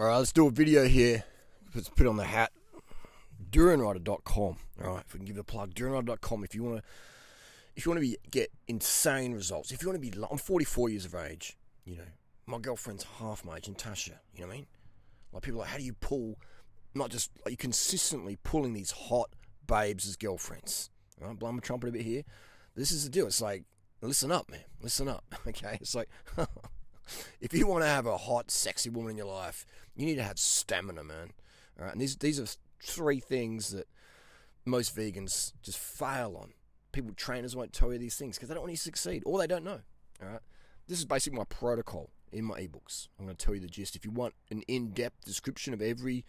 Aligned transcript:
All 0.00 0.06
right, 0.06 0.18
let's 0.18 0.32
do 0.32 0.46
a 0.46 0.50
video 0.52 0.86
here. 0.86 1.24
Let's 1.74 1.88
put 1.88 2.06
on 2.06 2.16
the 2.16 2.24
hat. 2.24 2.52
DurianRider.com. 3.50 4.56
All 4.84 4.94
right, 4.94 5.02
if 5.04 5.12
we 5.12 5.18
can 5.18 5.26
give 5.26 5.36
it 5.36 5.40
a 5.40 5.44
plug, 5.44 5.74
DurianRider.com. 5.74 6.44
If 6.44 6.54
you 6.54 6.62
want 6.62 6.76
to, 6.76 6.82
if 7.74 7.84
you 7.84 7.90
want 7.90 8.00
to 8.00 8.08
be 8.08 8.16
get 8.30 8.52
insane 8.68 9.34
results, 9.34 9.72
if 9.72 9.82
you 9.82 9.88
want 9.88 10.00
to 10.00 10.10
be, 10.10 10.16
I'm 10.30 10.38
44 10.38 10.90
years 10.90 11.04
of 11.04 11.16
age. 11.16 11.58
You 11.84 11.96
know, 11.96 12.04
my 12.46 12.58
girlfriend's 12.58 13.06
half 13.18 13.44
my 13.44 13.56
age, 13.56 13.68
Natasha. 13.68 14.20
You 14.36 14.42
know 14.42 14.46
what 14.46 14.52
I 14.52 14.56
mean? 14.58 14.66
Like 15.32 15.42
people 15.42 15.58
are 15.58 15.62
like, 15.62 15.70
how 15.70 15.78
do 15.78 15.84
you 15.84 15.94
pull? 15.94 16.38
Not 16.94 17.10
just 17.10 17.32
like 17.44 17.50
you 17.50 17.56
consistently 17.56 18.38
pulling 18.44 18.74
these 18.74 18.92
hot 18.92 19.30
babes 19.66 20.06
as 20.06 20.14
girlfriends. 20.14 20.90
All 21.20 21.26
right, 21.26 21.36
blow 21.36 21.50
my 21.50 21.58
trumpet 21.58 21.88
a 21.88 21.92
bit 21.92 22.02
here. 22.02 22.22
This 22.76 22.92
is 22.92 23.02
the 23.02 23.10
deal. 23.10 23.26
It's 23.26 23.42
like, 23.42 23.64
listen 24.00 24.30
up, 24.30 24.48
man. 24.48 24.60
Listen 24.80 25.08
up. 25.08 25.24
Okay, 25.48 25.76
it's 25.80 25.96
like. 25.96 26.08
if 27.40 27.52
you 27.52 27.66
want 27.66 27.82
to 27.82 27.88
have 27.88 28.06
a 28.06 28.16
hot, 28.16 28.50
sexy 28.50 28.90
woman 28.90 29.12
in 29.12 29.16
your 29.16 29.26
life, 29.26 29.66
you 29.96 30.06
need 30.06 30.16
to 30.16 30.22
have 30.22 30.38
stamina, 30.38 31.04
man. 31.04 31.32
All 31.78 31.84
right, 31.84 31.92
and 31.92 32.00
these 32.00 32.16
these 32.16 32.40
are 32.40 32.46
three 32.82 33.20
things 33.20 33.70
that 33.70 33.88
most 34.64 34.96
vegans 34.96 35.52
just 35.62 35.78
fail 35.78 36.36
on. 36.40 36.52
People, 36.92 37.12
trainers 37.14 37.54
won't 37.54 37.72
tell 37.72 37.92
you 37.92 37.98
these 37.98 38.16
things 38.16 38.36
because 38.36 38.48
they 38.48 38.54
don't 38.54 38.62
want 38.62 38.72
you 38.72 38.76
to 38.76 38.82
succeed 38.82 39.22
or 39.26 39.38
they 39.38 39.46
don't 39.46 39.64
know. 39.64 39.80
All 40.22 40.28
right, 40.28 40.40
this 40.86 40.98
is 40.98 41.04
basically 41.04 41.38
my 41.38 41.44
protocol 41.44 42.10
in 42.32 42.44
my 42.44 42.60
ebooks. 42.60 43.08
I'm 43.18 43.24
going 43.24 43.36
to 43.36 43.44
tell 43.44 43.54
you 43.54 43.60
the 43.60 43.68
gist. 43.68 43.96
If 43.96 44.04
you 44.04 44.10
want 44.10 44.34
an 44.50 44.62
in-depth 44.68 45.24
description 45.24 45.72
of 45.72 45.80
every 45.80 46.24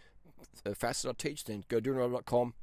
uh, 0.66 0.73
facet 0.73 1.09
I 1.09 1.14
teach, 1.17 1.45
then 1.45 1.64
go 1.67 1.80
to 1.80 2.53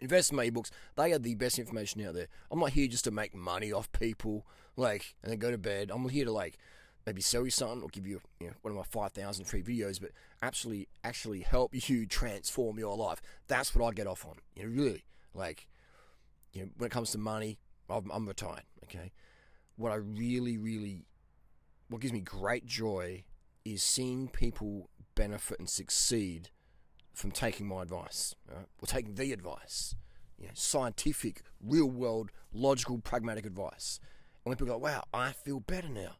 Invest 0.00 0.30
in 0.30 0.36
my 0.36 0.50
ebooks. 0.50 0.70
They 0.96 1.12
are 1.12 1.18
the 1.18 1.36
best 1.36 1.58
information 1.58 2.04
out 2.04 2.14
there. 2.14 2.26
I'm 2.50 2.58
not 2.58 2.70
here 2.70 2.88
just 2.88 3.04
to 3.04 3.10
make 3.12 3.34
money 3.34 3.72
off 3.72 3.92
people, 3.92 4.44
like, 4.76 5.14
and 5.22 5.30
then 5.30 5.38
go 5.38 5.52
to 5.52 5.58
bed. 5.58 5.90
I'm 5.94 6.08
here 6.08 6.24
to 6.24 6.32
like 6.32 6.58
maybe 7.06 7.20
sell 7.20 7.44
you 7.44 7.50
something 7.50 7.82
or 7.82 7.88
give 7.88 8.06
you, 8.06 8.20
you 8.40 8.48
know, 8.48 8.52
one 8.62 8.72
of 8.72 8.76
my 8.76 8.84
5,000 8.84 9.44
free 9.44 9.62
videos, 9.62 10.00
but 10.00 10.10
actually, 10.42 10.88
actually 11.02 11.40
help 11.40 11.72
you 11.88 12.06
transform 12.06 12.78
your 12.78 12.96
life. 12.96 13.20
That's 13.46 13.74
what 13.74 13.86
I 13.86 13.92
get 13.92 14.06
off 14.06 14.24
on. 14.24 14.36
You 14.54 14.64
know, 14.64 14.82
really, 14.82 15.04
like, 15.34 15.68
you 16.52 16.62
know, 16.62 16.68
when 16.76 16.86
it 16.86 16.92
comes 16.92 17.10
to 17.12 17.18
money, 17.18 17.58
I'm, 17.88 18.10
I'm 18.10 18.26
retired. 18.26 18.62
Okay, 18.84 19.12
what 19.76 19.92
I 19.92 19.96
really, 19.96 20.56
really, 20.56 21.04
what 21.88 22.00
gives 22.00 22.12
me 22.12 22.20
great 22.20 22.66
joy 22.66 23.24
is 23.64 23.82
seeing 23.82 24.28
people 24.28 24.90
benefit 25.14 25.58
and 25.58 25.68
succeed 25.68 26.50
from 27.12 27.30
taking 27.30 27.66
my 27.66 27.82
advice, 27.82 28.34
right? 28.52 28.66
or 28.80 28.86
taking 28.86 29.14
the 29.14 29.32
advice, 29.32 29.94
you 30.38 30.46
know, 30.46 30.52
scientific, 30.54 31.42
real 31.62 31.88
world, 31.88 32.30
logical, 32.52 32.98
pragmatic 32.98 33.46
advice. 33.46 34.00
And 34.44 34.50
when 34.50 34.56
people 34.56 34.74
go, 34.74 34.78
"Wow, 34.78 35.04
I 35.12 35.32
feel 35.32 35.60
better 35.60 35.88
now," 35.88 36.16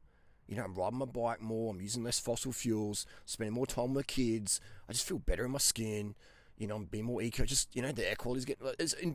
You 0.46 0.56
know, 0.56 0.64
I'm 0.64 0.74
riding 0.74 0.98
my 0.98 1.06
bike 1.06 1.40
more. 1.40 1.72
I'm 1.72 1.80
using 1.80 2.04
less 2.04 2.18
fossil 2.18 2.52
fuels. 2.52 3.06
Spending 3.24 3.54
more 3.54 3.66
time 3.66 3.94
with 3.94 4.06
kids. 4.06 4.60
I 4.88 4.92
just 4.92 5.06
feel 5.06 5.18
better 5.18 5.44
in 5.44 5.52
my 5.52 5.58
skin. 5.58 6.14
You 6.58 6.66
know, 6.66 6.76
I'm 6.76 6.84
being 6.84 7.04
more 7.04 7.22
eco. 7.22 7.44
Just 7.44 7.74
you 7.74 7.82
know, 7.82 7.92
the 7.92 8.08
air 8.08 8.16
quality's 8.16 8.44
getting. 8.44 8.66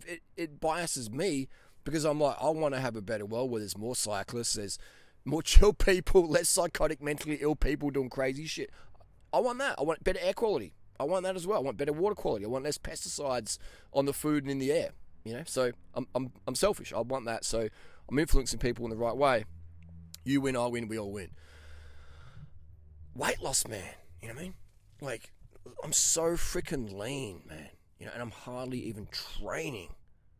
It, 0.07 0.21
it 0.35 0.59
biases 0.59 1.09
me 1.09 1.47
because 1.83 2.05
I'm 2.05 2.19
like, 2.19 2.35
I 2.41 2.49
want 2.49 2.73
to 2.73 2.81
have 2.81 2.95
a 2.95 3.01
better 3.01 3.25
world 3.25 3.51
where 3.51 3.59
there's 3.59 3.77
more 3.77 3.95
cyclists, 3.95 4.53
there's 4.53 4.77
more 5.25 5.41
chill 5.43 5.73
people, 5.73 6.27
less 6.27 6.49
psychotic, 6.49 7.01
mentally 7.01 7.37
ill 7.41 7.55
people 7.55 7.89
doing 7.89 8.09
crazy 8.09 8.45
shit. 8.45 8.71
I 9.31 9.39
want 9.39 9.59
that. 9.59 9.75
I 9.77 9.83
want 9.83 10.03
better 10.03 10.19
air 10.21 10.33
quality. 10.33 10.73
I 10.99 11.03
want 11.05 11.23
that 11.23 11.35
as 11.35 11.47
well. 11.47 11.59
I 11.59 11.61
want 11.61 11.77
better 11.77 11.93
water 11.93 12.15
quality. 12.15 12.45
I 12.45 12.49
want 12.49 12.65
less 12.65 12.77
pesticides 12.77 13.57
on 13.93 14.05
the 14.05 14.13
food 14.13 14.43
and 14.43 14.51
in 14.51 14.59
the 14.59 14.71
air. 14.71 14.89
You 15.23 15.33
know, 15.33 15.43
so 15.45 15.71
I'm 15.93 16.07
I'm 16.15 16.31
I'm 16.47 16.55
selfish. 16.55 16.91
I 16.91 16.99
want 16.99 17.25
that. 17.25 17.45
So 17.45 17.69
I'm 18.09 18.19
influencing 18.19 18.59
people 18.59 18.85
in 18.85 18.91
the 18.91 18.97
right 18.97 19.15
way. 19.15 19.45
You 20.29 20.41
win, 20.41 20.55
I 20.55 20.67
win, 20.67 20.87
we 20.87 20.99
all 20.99 21.11
win. 21.11 21.31
Weight 23.15 23.41
loss, 23.41 23.67
man. 23.67 23.81
You 24.21 24.27
know 24.27 24.35
what 24.35 24.41
I 24.41 24.43
mean? 24.43 24.53
Like, 25.01 25.31
I'm 25.83 25.91
so 25.91 26.33
freaking 26.33 26.93
lean, 26.95 27.41
man. 27.49 27.69
You 27.97 28.05
know, 28.05 28.11
and 28.13 28.21
I'm 28.21 28.29
hardly 28.29 28.77
even 28.81 29.07
training. 29.07 29.89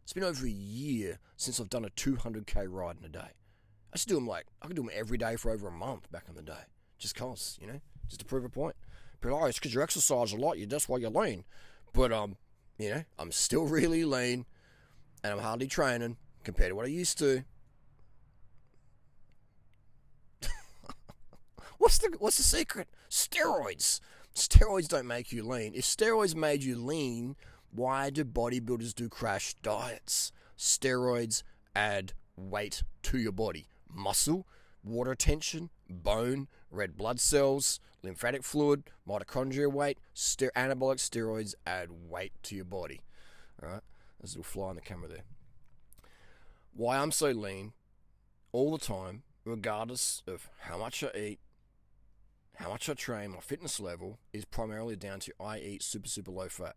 It's 0.03 0.13
been 0.13 0.23
over 0.23 0.45
a 0.45 0.49
year 0.49 1.17
since 1.37 1.59
I've 1.59 1.71
done 1.71 1.85
a 1.85 1.89
200k 1.89 2.67
ride 2.69 2.97
in 2.99 3.05
a 3.05 3.09
day. 3.09 3.19
I 3.19 3.95
used 3.95 4.07
to 4.07 4.13
do 4.13 4.15
them 4.15 4.27
like, 4.27 4.45
I 4.61 4.67
could 4.67 4.75
do 4.75 4.83
them 4.83 4.91
every 4.93 5.17
day 5.17 5.35
for 5.37 5.49
over 5.49 5.67
a 5.67 5.71
month 5.71 6.11
back 6.11 6.25
in 6.29 6.35
the 6.35 6.43
day. 6.43 6.67
Just 6.99 7.15
cause, 7.15 7.57
you 7.59 7.65
know, 7.65 7.81
just 8.07 8.19
to 8.19 8.25
prove 8.27 8.45
a 8.45 8.49
point. 8.49 8.75
But 9.21 9.31
oh, 9.31 9.45
it's 9.45 9.57
because 9.57 9.73
you 9.73 9.81
exercise 9.81 10.33
a 10.33 10.37
lot, 10.37 10.59
you 10.59 10.67
that's 10.67 10.87
why 10.87 10.97
you're 10.97 11.09
lean. 11.09 11.45
But 11.93 12.13
um, 12.13 12.37
you 12.77 12.91
know, 12.91 13.03
I'm 13.17 13.31
still 13.31 13.65
really 13.65 14.05
lean 14.05 14.45
and 15.23 15.33
I'm 15.33 15.39
hardly 15.39 15.65
training 15.65 16.17
compared 16.43 16.69
to 16.69 16.75
what 16.75 16.85
I 16.85 16.89
used 16.89 17.17
to. 17.19 17.43
What's 21.79 21.97
the 21.97 22.15
what's 22.19 22.37
the 22.37 22.43
secret? 22.43 22.89
Steroids. 23.09 24.01
Steroids 24.35 24.87
don't 24.87 25.07
make 25.07 25.31
you 25.31 25.43
lean. 25.43 25.73
If 25.73 25.85
steroids 25.85 26.35
made 26.35 26.61
you 26.61 26.75
lean, 26.75 27.35
why 27.71 28.09
do 28.09 28.23
bodybuilders 28.23 28.93
do 28.93 29.09
crash 29.09 29.55
diets? 29.63 30.31
Steroids 30.57 31.41
add 31.75 32.13
weight 32.35 32.83
to 33.03 33.17
your 33.17 33.31
body. 33.31 33.69
Muscle, 33.91 34.45
water 34.83 35.11
retention, 35.11 35.69
bone, 35.89 36.47
red 36.69 36.97
blood 36.97 37.19
cells, 37.19 37.79
lymphatic 38.03 38.43
fluid, 38.43 38.83
mitochondria 39.07 39.71
weight, 39.71 39.99
ster- 40.13 40.51
anabolic 40.55 40.97
steroids 40.97 41.55
add 41.65 41.89
weight 42.09 42.33
to 42.43 42.55
your 42.55 42.65
body. 42.65 43.01
All 43.63 43.69
right, 43.69 43.81
there's 44.19 44.35
a 44.35 44.39
little 44.39 44.43
fly 44.43 44.67
on 44.67 44.75
the 44.75 44.81
camera 44.81 45.07
there. 45.07 45.23
Why 46.73 46.97
I'm 46.97 47.11
so 47.11 47.31
lean 47.31 47.71
all 48.51 48.71
the 48.71 48.85
time, 48.85 49.23
regardless 49.45 50.23
of 50.27 50.49
how 50.59 50.77
much 50.77 51.03
I 51.03 51.17
eat, 51.17 51.39
how 52.59 52.69
much 52.69 52.89
I 52.89 52.93
train, 52.93 53.31
my 53.31 53.39
fitness 53.39 53.79
level 53.79 54.19
is 54.33 54.43
primarily 54.43 54.97
down 54.97 55.21
to 55.21 55.33
I 55.39 55.59
eat 55.59 55.81
super, 55.81 56.09
super 56.09 56.31
low 56.31 56.49
fat. 56.49 56.75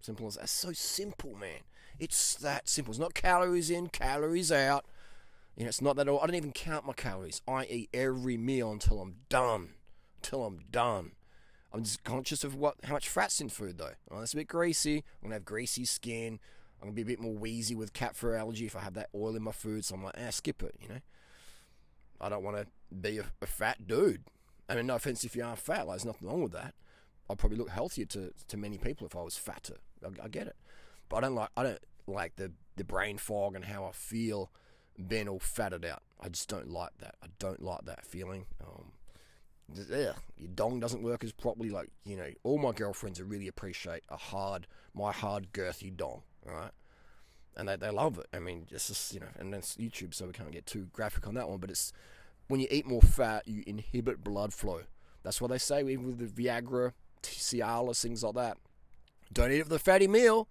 Simple 0.00 0.26
as 0.26 0.36
that. 0.36 0.48
so 0.48 0.72
simple, 0.72 1.34
man. 1.34 1.60
It's 1.98 2.34
that 2.36 2.68
simple. 2.68 2.92
It's 2.92 3.00
not 3.00 3.12
calories 3.12 3.68
in, 3.68 3.88
calories 3.88 4.50
out. 4.50 4.86
You 5.54 5.64
know, 5.64 5.68
it's 5.68 5.82
not 5.82 5.96
that 5.96 6.08
all. 6.08 6.20
I 6.20 6.26
don't 6.26 6.36
even 6.36 6.52
count 6.52 6.86
my 6.86 6.92
calories. 6.94 7.42
I 7.46 7.66
eat 7.66 7.90
every 7.92 8.38
meal 8.38 8.70
until 8.70 9.00
I'm 9.02 9.16
done. 9.28 9.74
Until 10.16 10.46
I'm 10.46 10.60
done. 10.70 11.12
I'm 11.72 11.82
just 11.82 12.04
conscious 12.04 12.42
of 12.42 12.54
what 12.54 12.76
how 12.84 12.94
much 12.94 13.08
fat's 13.08 13.40
in 13.40 13.50
food 13.50 13.76
though. 13.76 13.94
That's 14.10 14.32
a 14.32 14.36
bit 14.36 14.48
greasy. 14.48 15.04
I'm 15.20 15.28
gonna 15.28 15.34
have 15.34 15.44
greasy 15.44 15.84
skin. 15.84 16.38
I'm 16.80 16.88
gonna 16.88 16.94
be 16.94 17.02
a 17.02 17.06
bit 17.06 17.20
more 17.20 17.34
wheezy 17.34 17.74
with 17.74 17.92
cat 17.92 18.16
fur 18.16 18.34
allergy 18.34 18.64
if 18.64 18.76
I 18.76 18.80
have 18.80 18.94
that 18.94 19.10
oil 19.14 19.36
in 19.36 19.42
my 19.42 19.52
food. 19.52 19.84
So 19.84 19.94
I'm 19.96 20.04
like, 20.04 20.14
ah, 20.16 20.30
skip 20.30 20.62
it. 20.62 20.76
You 20.80 20.88
know. 20.88 21.00
I 22.20 22.28
don't 22.30 22.42
want 22.42 22.56
to 22.56 22.66
be 22.94 23.18
a, 23.18 23.26
a 23.42 23.46
fat 23.46 23.86
dude. 23.86 24.24
I 24.68 24.74
mean, 24.74 24.86
no 24.86 24.96
offense 24.96 25.24
if 25.24 25.34
you 25.34 25.44
are 25.44 25.56
fat, 25.56 25.86
like, 25.86 25.96
there's 25.96 26.04
nothing 26.04 26.28
wrong 26.28 26.42
with 26.42 26.52
that. 26.52 26.74
I'd 27.30 27.38
probably 27.38 27.58
look 27.58 27.70
healthier 27.70 28.06
to, 28.06 28.32
to 28.48 28.56
many 28.56 28.78
people 28.78 29.06
if 29.06 29.16
I 29.16 29.22
was 29.22 29.36
fatter. 29.36 29.76
I, 30.04 30.24
I, 30.24 30.28
get 30.28 30.46
it, 30.46 30.56
but 31.08 31.18
I 31.18 31.20
don't 31.22 31.34
like 31.34 31.50
I 31.56 31.62
don't 31.62 31.80
like 32.06 32.36
the 32.36 32.52
the 32.76 32.84
brain 32.84 33.18
fog 33.18 33.54
and 33.54 33.64
how 33.66 33.84
I 33.84 33.92
feel 33.92 34.50
being 35.06 35.28
all 35.28 35.38
fatted 35.38 35.84
out. 35.84 36.02
I 36.20 36.28
just 36.28 36.48
don't 36.48 36.70
like 36.70 36.96
that. 36.98 37.16
I 37.22 37.26
don't 37.38 37.62
like 37.62 37.84
that 37.84 38.04
feeling. 38.04 38.46
Um, 38.60 38.92
yeah, 39.74 40.12
your 40.36 40.48
dong 40.54 40.80
doesn't 40.80 41.02
work 41.02 41.22
as 41.22 41.32
properly. 41.32 41.70
Like 41.70 41.90
you 42.04 42.16
know, 42.16 42.30
all 42.42 42.58
my 42.58 42.72
girlfriends 42.72 43.20
really 43.20 43.48
appreciate 43.48 44.02
a 44.08 44.16
hard, 44.16 44.66
my 44.94 45.12
hard 45.12 45.52
girthy 45.52 45.94
dong. 45.94 46.22
Right, 46.44 46.70
and 47.56 47.68
they, 47.68 47.76
they 47.76 47.90
love 47.90 48.18
it. 48.18 48.26
I 48.32 48.38
mean, 48.38 48.66
it's 48.70 48.88
just 48.88 49.12
you 49.12 49.20
know, 49.20 49.28
and 49.38 49.52
that's 49.52 49.76
YouTube, 49.76 50.14
so 50.14 50.26
we 50.26 50.32
can't 50.32 50.50
get 50.52 50.66
too 50.66 50.88
graphic 50.92 51.26
on 51.26 51.34
that 51.34 51.48
one. 51.48 51.58
But 51.58 51.70
it's 51.70 51.92
when 52.48 52.60
you 52.60 52.66
eat 52.70 52.86
more 52.86 53.02
fat, 53.02 53.46
you 53.46 53.62
inhibit 53.66 54.24
blood 54.24 54.52
flow. 54.52 54.82
That's 55.22 55.40
what 55.40 55.50
they 55.50 55.58
say, 55.58 55.80
even 55.80 56.06
with 56.06 56.18
the 56.18 56.42
Viagra, 56.42 56.92
Cialis, 57.22 58.02
things 58.02 58.22
like 58.22 58.34
that. 58.34 58.56
Don't 59.32 59.52
eat 59.52 59.58
it 59.58 59.64
for 59.64 59.68
the 59.70 59.78
fatty 59.78 60.08
meal. 60.08 60.48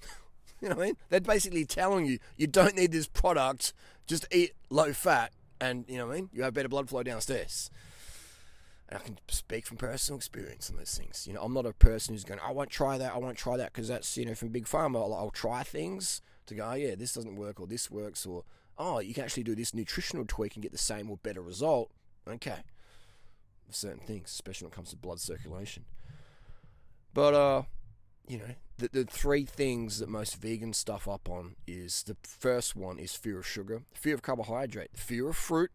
you 0.60 0.68
know 0.68 0.76
what 0.76 0.82
I 0.82 0.86
mean? 0.86 0.96
They're 1.08 1.20
basically 1.20 1.64
telling 1.64 2.06
you 2.06 2.18
you 2.36 2.46
don't 2.46 2.76
need 2.76 2.92
this 2.92 3.08
product. 3.08 3.72
Just 4.06 4.26
eat 4.32 4.52
low 4.70 4.92
fat, 4.92 5.32
and 5.60 5.84
you 5.88 5.98
know 5.98 6.06
what 6.06 6.12
I 6.12 6.16
mean. 6.16 6.30
You 6.32 6.42
have 6.44 6.54
better 6.54 6.68
blood 6.68 6.88
flow 6.88 7.02
downstairs. 7.02 7.70
And 8.88 8.98
I 8.98 9.02
can 9.02 9.18
speak 9.28 9.66
from 9.66 9.76
personal 9.76 10.18
experience 10.18 10.68
on 10.68 10.76
those 10.76 10.96
things. 10.96 11.26
You 11.26 11.34
know, 11.34 11.42
I'm 11.42 11.54
not 11.54 11.64
a 11.64 11.72
person 11.72 12.14
who's 12.14 12.24
going, 12.24 12.40
I 12.44 12.50
won't 12.50 12.70
try 12.70 12.98
that, 12.98 13.12
I 13.14 13.18
won't 13.18 13.38
try 13.38 13.56
that, 13.56 13.72
because 13.72 13.86
that's, 13.86 14.16
you 14.16 14.24
know, 14.24 14.34
from 14.34 14.48
Big 14.48 14.66
Pharma. 14.66 14.96
I'll, 14.96 15.14
I'll 15.14 15.30
try 15.30 15.62
things 15.62 16.22
to 16.46 16.54
go, 16.54 16.68
oh, 16.70 16.74
yeah, 16.74 16.96
this 16.96 17.12
doesn't 17.12 17.36
work, 17.36 17.60
or 17.60 17.68
this 17.68 17.88
works, 17.88 18.26
or 18.26 18.42
oh, 18.78 18.98
you 19.00 19.14
can 19.14 19.24
actually 19.24 19.42
do 19.42 19.54
this 19.54 19.74
nutritional 19.74 20.24
tweak 20.26 20.54
and 20.54 20.62
get 20.62 20.72
the 20.72 20.78
same 20.78 21.10
or 21.10 21.16
better 21.16 21.42
result. 21.42 21.90
Okay. 22.28 22.58
Certain 23.70 24.00
things, 24.00 24.30
especially 24.30 24.66
when 24.66 24.72
it 24.72 24.76
comes 24.76 24.90
to 24.90 24.96
blood 24.96 25.20
circulation. 25.20 25.84
But, 27.14 27.34
uh, 27.34 27.62
you 28.26 28.38
know, 28.38 28.54
the, 28.78 28.88
the 28.92 29.04
three 29.04 29.44
things 29.44 29.98
that 29.98 30.08
most 30.08 30.40
vegans 30.40 30.76
stuff 30.76 31.06
up 31.06 31.28
on 31.28 31.56
is 31.66 32.02
the 32.04 32.16
first 32.22 32.74
one 32.74 32.98
is 32.98 33.14
fear 33.14 33.38
of 33.38 33.46
sugar, 33.46 33.82
fear 33.94 34.14
of 34.14 34.22
carbohydrate, 34.22 34.96
fear 34.96 35.28
of 35.28 35.36
fruit. 35.36 35.70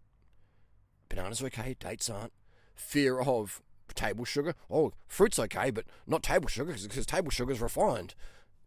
Bananas 1.07 1.41
are 1.41 1.47
okay, 1.47 1.75
dates 1.79 2.09
aren't. 2.09 2.33
Fear 2.75 3.21
of 3.21 3.61
table 3.93 4.25
sugar. 4.25 4.55
Oh, 4.69 4.93
fruit's 5.07 5.39
okay, 5.39 5.71
but 5.71 5.85
not 6.07 6.23
table 6.23 6.47
sugar 6.47 6.73
because 6.73 7.05
table 7.05 7.31
sugar 7.31 7.51
is 7.51 7.61
refined. 7.61 8.15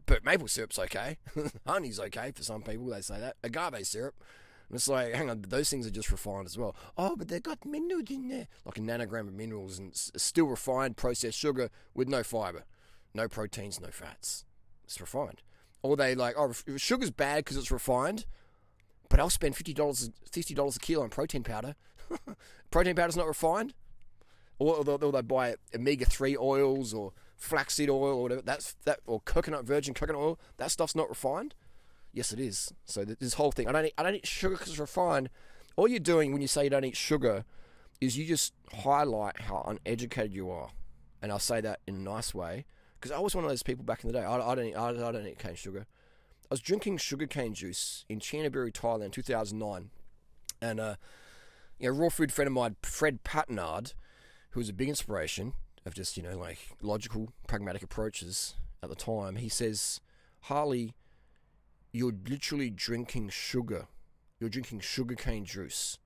But 0.09 0.25
maple 0.25 0.47
syrup's 0.47 0.79
okay. 0.79 1.17
Honey's 1.67 1.99
okay 1.99 2.31
for 2.35 2.41
some 2.41 2.63
people. 2.63 2.87
They 2.87 3.01
say 3.01 3.19
that 3.19 3.35
agave 3.43 3.85
syrup. 3.85 4.15
And 4.67 4.75
it's 4.75 4.87
like, 4.87 5.13
hang 5.13 5.29
on, 5.29 5.45
those 5.47 5.69
things 5.69 5.85
are 5.85 5.91
just 5.91 6.11
refined 6.11 6.47
as 6.47 6.57
well. 6.57 6.75
Oh, 6.97 7.15
but 7.15 7.27
they've 7.27 7.43
got 7.43 7.63
minerals 7.63 8.09
in 8.09 8.27
there, 8.27 8.47
like 8.65 8.79
a 8.79 8.81
nanogram 8.81 9.27
of 9.27 9.33
minerals, 9.33 9.77
and 9.77 9.91
still 9.95 10.47
refined 10.47 10.97
processed 10.97 11.37
sugar 11.37 11.69
with 11.93 12.07
no 12.07 12.23
fiber, 12.23 12.65
no 13.13 13.27
proteins, 13.27 13.79
no 13.79 13.89
fats. 13.89 14.45
It's 14.83 14.99
refined. 14.99 15.43
Or 15.83 15.95
they 15.95 16.15
like, 16.15 16.33
oh, 16.35 16.53
sugar's 16.77 17.11
bad 17.11 17.45
because 17.45 17.57
it's 17.57 17.71
refined, 17.71 18.25
but 19.09 19.19
I'll 19.19 19.29
spend 19.29 19.55
fifty 19.55 19.75
dollars, 19.75 20.09
fifty 20.31 20.55
dollars 20.55 20.75
a 20.75 20.79
kilo 20.79 21.03
on 21.03 21.09
protein 21.09 21.43
powder. 21.43 21.75
protein 22.71 22.95
powder's 22.95 23.15
not 23.15 23.27
refined. 23.27 23.75
Or 24.57 24.83
they'll, 24.83 25.11
they 25.11 25.21
buy 25.21 25.55
omega 25.73 26.05
three 26.05 26.35
oils 26.35 26.95
or 26.95 27.13
flaxseed 27.39 27.89
oil 27.89 28.17
or 28.17 28.21
whatever. 28.21 28.41
That's 28.41 28.75
that 28.85 28.99
or 29.07 29.21
coconut 29.21 29.65
virgin 29.65 29.95
coconut 29.95 30.21
oil. 30.21 30.39
That 30.57 30.69
stuff's 30.69 30.95
not 30.95 31.09
refined. 31.09 31.55
Yes, 32.13 32.31
it 32.31 32.39
is. 32.39 32.73
So 32.85 33.05
this 33.05 33.35
whole 33.35 33.51
thing, 33.51 33.67
I 33.67 33.71
don't 33.71 33.85
eat, 33.85 33.93
I 33.97 34.03
don't 34.03 34.15
eat 34.15 34.27
sugar 34.27 34.55
because 34.55 34.69
it's 34.69 34.79
refined. 34.79 35.29
All 35.75 35.87
you're 35.87 35.99
doing 35.99 36.31
when 36.33 36.41
you 36.41 36.47
say 36.47 36.65
you 36.65 36.69
don't 36.69 36.83
eat 36.83 36.97
sugar 36.97 37.45
is 38.01 38.17
you 38.17 38.25
just 38.25 38.53
highlight 38.83 39.41
how 39.41 39.63
uneducated 39.67 40.33
you 40.33 40.49
are, 40.51 40.69
and 41.21 41.31
I'll 41.31 41.39
say 41.39 41.61
that 41.61 41.79
in 41.87 41.95
a 41.95 41.99
nice 41.99 42.33
way 42.33 42.65
because 42.99 43.11
I 43.11 43.19
was 43.19 43.35
one 43.35 43.45
of 43.45 43.49
those 43.49 43.63
people 43.63 43.85
back 43.85 44.03
in 44.03 44.11
the 44.11 44.19
day. 44.19 44.25
I, 44.25 44.35
I 44.35 44.55
don't 44.55 44.65
eat, 44.65 44.75
I, 44.75 44.89
I, 44.89 45.11
don't 45.11 45.27
eat 45.27 45.39
cane 45.39 45.55
sugar. 45.55 45.85
I 46.43 46.47
was 46.49 46.59
drinking 46.59 46.97
sugarcane 46.97 47.53
juice 47.53 48.05
in 48.09 48.19
Chanthaburi, 48.19 48.73
Thailand, 48.73 49.13
2009, 49.13 49.91
and 50.61 50.79
uh, 50.79 50.95
you 51.77 51.89
know, 51.89 51.97
raw 51.97 52.09
food 52.09 52.33
friend 52.33 52.47
of 52.47 52.53
mine, 52.53 52.75
Fred 52.81 53.23
Patenaude, 53.23 53.93
who 54.51 54.59
was 54.59 54.69
a 54.69 54.73
big 54.73 54.89
inspiration 54.89 55.53
of 55.85 55.93
just 55.93 56.17
you 56.17 56.23
know 56.23 56.37
like 56.37 56.59
logical, 56.81 57.29
pragmatic 57.47 57.83
approaches 57.83 58.55
at 58.81 58.89
the 58.89 58.95
time. 58.95 59.37
He 59.37 59.49
says, 59.49 59.99
Harley 60.41 60.93
you're 61.91 62.13
literally 62.27 62.69
drinking 62.69 63.29
sugar. 63.29 63.87
You're 64.39 64.49
drinking 64.49 64.81
sugarcane 64.81 65.45
juice. 65.45 65.97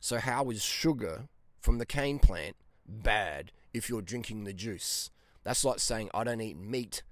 So, 0.00 0.18
how 0.18 0.50
is 0.50 0.62
sugar 0.62 1.28
from 1.60 1.78
the 1.78 1.86
cane 1.86 2.18
plant 2.18 2.56
bad 2.86 3.52
if 3.74 3.88
you're 3.88 4.02
drinking 4.02 4.44
the 4.44 4.52
juice? 4.52 5.10
That's 5.42 5.64
like 5.64 5.80
saying, 5.80 6.10
I 6.14 6.24
don't 6.24 6.40
eat 6.40 6.56
meat 6.56 7.02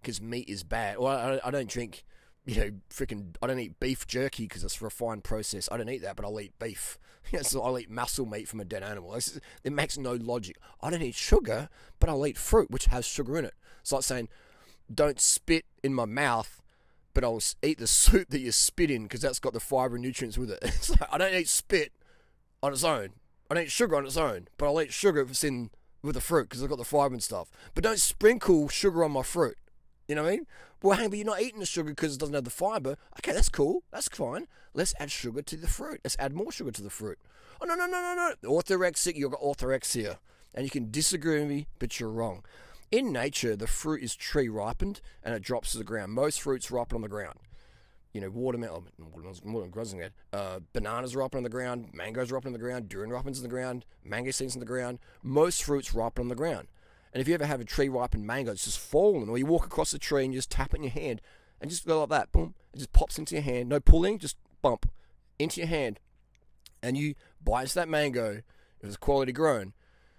because 0.00 0.20
meat 0.20 0.48
is 0.48 0.62
bad. 0.62 0.96
Or 0.96 1.10
I, 1.10 1.40
I 1.44 1.50
don't 1.50 1.68
drink, 1.68 2.04
you 2.44 2.56
know, 2.56 2.70
freaking, 2.90 3.34
I 3.42 3.46
don't 3.46 3.58
eat 3.58 3.80
beef 3.80 4.06
jerky 4.06 4.44
because 4.44 4.64
it's 4.64 4.80
a 4.80 4.84
refined 4.84 5.24
process. 5.24 5.68
I 5.70 5.76
don't 5.76 5.88
eat 5.88 6.02
that, 6.02 6.16
but 6.16 6.24
I'll 6.24 6.40
eat 6.40 6.58
beef. 6.58 6.98
so 7.42 7.62
I'll 7.62 7.78
eat 7.78 7.90
muscle 7.90 8.26
meat 8.26 8.48
from 8.48 8.60
a 8.60 8.64
dead 8.64 8.82
animal. 8.82 9.14
it 9.14 9.72
makes 9.72 9.98
no 9.98 10.12
logic. 10.12 10.56
I 10.80 10.90
don't 10.90 11.02
eat 11.02 11.14
sugar, 11.14 11.68
but 11.98 12.08
I'll 12.08 12.26
eat 12.26 12.38
fruit 12.38 12.70
which 12.70 12.86
has 12.86 13.06
sugar 13.06 13.38
in 13.38 13.44
it. 13.44 13.54
It's 13.80 13.92
like 13.92 14.02
saying, 14.02 14.28
don't 14.92 15.20
spit 15.20 15.64
in 15.82 15.94
my 15.94 16.04
mouth 16.04 16.60
but 17.14 17.22
I'll 17.24 17.40
eat 17.62 17.78
the 17.78 17.86
soup 17.86 18.28
that 18.30 18.40
you 18.40 18.52
spit 18.52 18.90
in 18.90 19.04
because 19.04 19.22
that's 19.22 19.38
got 19.38 19.54
the 19.54 19.60
fiber 19.60 19.94
and 19.94 20.04
nutrients 20.04 20.36
with 20.36 20.50
it. 20.50 20.90
I 21.10 21.16
don't 21.16 21.32
eat 21.32 21.48
spit 21.48 21.92
on 22.62 22.72
its 22.72 22.84
own. 22.84 23.10
I 23.50 23.54
don't 23.54 23.64
eat 23.64 23.70
sugar 23.70 23.96
on 23.96 24.04
its 24.04 24.16
own, 24.16 24.48
but 24.58 24.66
I'll 24.66 24.82
eat 24.82 24.92
sugar 24.92 25.20
if 25.20 25.30
it's 25.30 25.44
in 25.44 25.70
with 26.02 26.16
the 26.16 26.20
fruit 26.20 26.48
because 26.48 26.62
I've 26.62 26.68
got 26.68 26.78
the 26.78 26.84
fiber 26.84 27.14
and 27.14 27.22
stuff. 27.22 27.50
But 27.74 27.84
don't 27.84 27.98
sprinkle 27.98 28.68
sugar 28.68 29.04
on 29.04 29.12
my 29.12 29.22
fruit. 29.22 29.56
You 30.08 30.14
know 30.14 30.22
what 30.22 30.32
I 30.32 30.36
mean? 30.36 30.46
Well, 30.82 30.98
hang, 30.98 31.08
but 31.08 31.18
you're 31.18 31.26
not 31.26 31.40
eating 31.40 31.60
the 31.60 31.66
sugar 31.66 31.90
because 31.90 32.14
it 32.14 32.20
doesn't 32.20 32.34
have 32.34 32.44
the 32.44 32.50
fiber. 32.50 32.96
Okay, 33.18 33.32
that's 33.32 33.48
cool. 33.48 33.82
That's 33.90 34.08
fine. 34.08 34.46
Let's 34.74 34.94
add 34.98 35.10
sugar 35.10 35.40
to 35.40 35.56
the 35.56 35.66
fruit. 35.66 36.00
Let's 36.04 36.16
add 36.18 36.34
more 36.34 36.52
sugar 36.52 36.70
to 36.72 36.82
the 36.82 36.90
fruit. 36.90 37.18
Oh, 37.60 37.66
no, 37.66 37.74
no, 37.74 37.86
no, 37.86 38.00
no, 38.00 38.34
no. 38.42 38.50
Orthorexic, 38.50 39.16
you've 39.16 39.30
got 39.30 39.40
orthorexia. 39.40 40.18
And 40.54 40.64
you 40.64 40.70
can 40.70 40.90
disagree 40.90 41.40
with 41.40 41.48
me, 41.48 41.66
but 41.78 41.98
you're 41.98 42.10
wrong. 42.10 42.44
In 42.90 43.12
nature, 43.12 43.56
the 43.56 43.66
fruit 43.66 44.02
is 44.02 44.14
tree 44.14 44.48
ripened 44.48 45.00
and 45.22 45.34
it 45.34 45.42
drops 45.42 45.72
to 45.72 45.78
the 45.78 45.84
ground. 45.84 46.12
Most 46.12 46.40
fruits 46.40 46.70
ripen 46.70 46.96
on 46.96 47.02
the 47.02 47.08
ground. 47.08 47.38
You 48.12 48.20
know, 48.20 48.30
watermelon, 48.30 48.84
watermelon 49.42 50.10
uh, 50.32 50.60
bananas 50.72 51.16
ripen 51.16 51.38
on 51.38 51.42
the 51.42 51.48
ground, 51.48 51.90
mangoes 51.92 52.30
ripen 52.30 52.48
on 52.48 52.52
the 52.52 52.60
ground, 52.60 52.88
durian 52.88 53.10
ripens 53.10 53.38
on 53.38 53.42
the 53.42 53.48
ground, 53.48 53.84
mango 54.04 54.30
seeds 54.30 54.54
on 54.54 54.60
the 54.60 54.66
ground. 54.66 55.00
Most 55.24 55.64
fruits 55.64 55.92
ripen 55.92 56.22
on 56.22 56.28
the 56.28 56.36
ground. 56.36 56.68
And 57.14 57.20
if 57.20 57.28
you 57.28 57.34
ever 57.34 57.46
have 57.46 57.60
a 57.60 57.64
tree 57.64 57.88
ripened 57.88 58.26
mango, 58.26 58.52
it's 58.52 58.64
just 58.64 58.78
fallen, 58.78 59.28
or 59.30 59.38
you 59.38 59.46
walk 59.46 59.64
across 59.64 59.92
the 59.92 59.98
tree 59.98 60.24
and 60.24 60.34
you 60.34 60.38
just 60.38 60.50
tap 60.50 60.74
it 60.74 60.78
in 60.78 60.82
your 60.82 60.92
hand 60.92 61.22
and 61.60 61.70
just 61.70 61.86
go 61.86 62.00
like 62.00 62.10
that, 62.10 62.32
boom, 62.32 62.54
it 62.74 62.78
just 62.78 62.92
pops 62.92 63.18
into 63.18 63.36
your 63.36 63.42
hand. 63.42 63.70
No 63.70 63.80
pulling, 63.80 64.18
just 64.18 64.36
bump 64.60 64.90
into 65.38 65.60
your 65.60 65.68
hand. 65.68 66.00
And 66.82 66.98
you 66.98 67.14
bite 67.42 67.70
that 67.70 67.88
mango, 67.88 68.42
if 68.80 68.88
it's 68.88 68.96
quality 68.98 69.32
grown, 69.32 69.72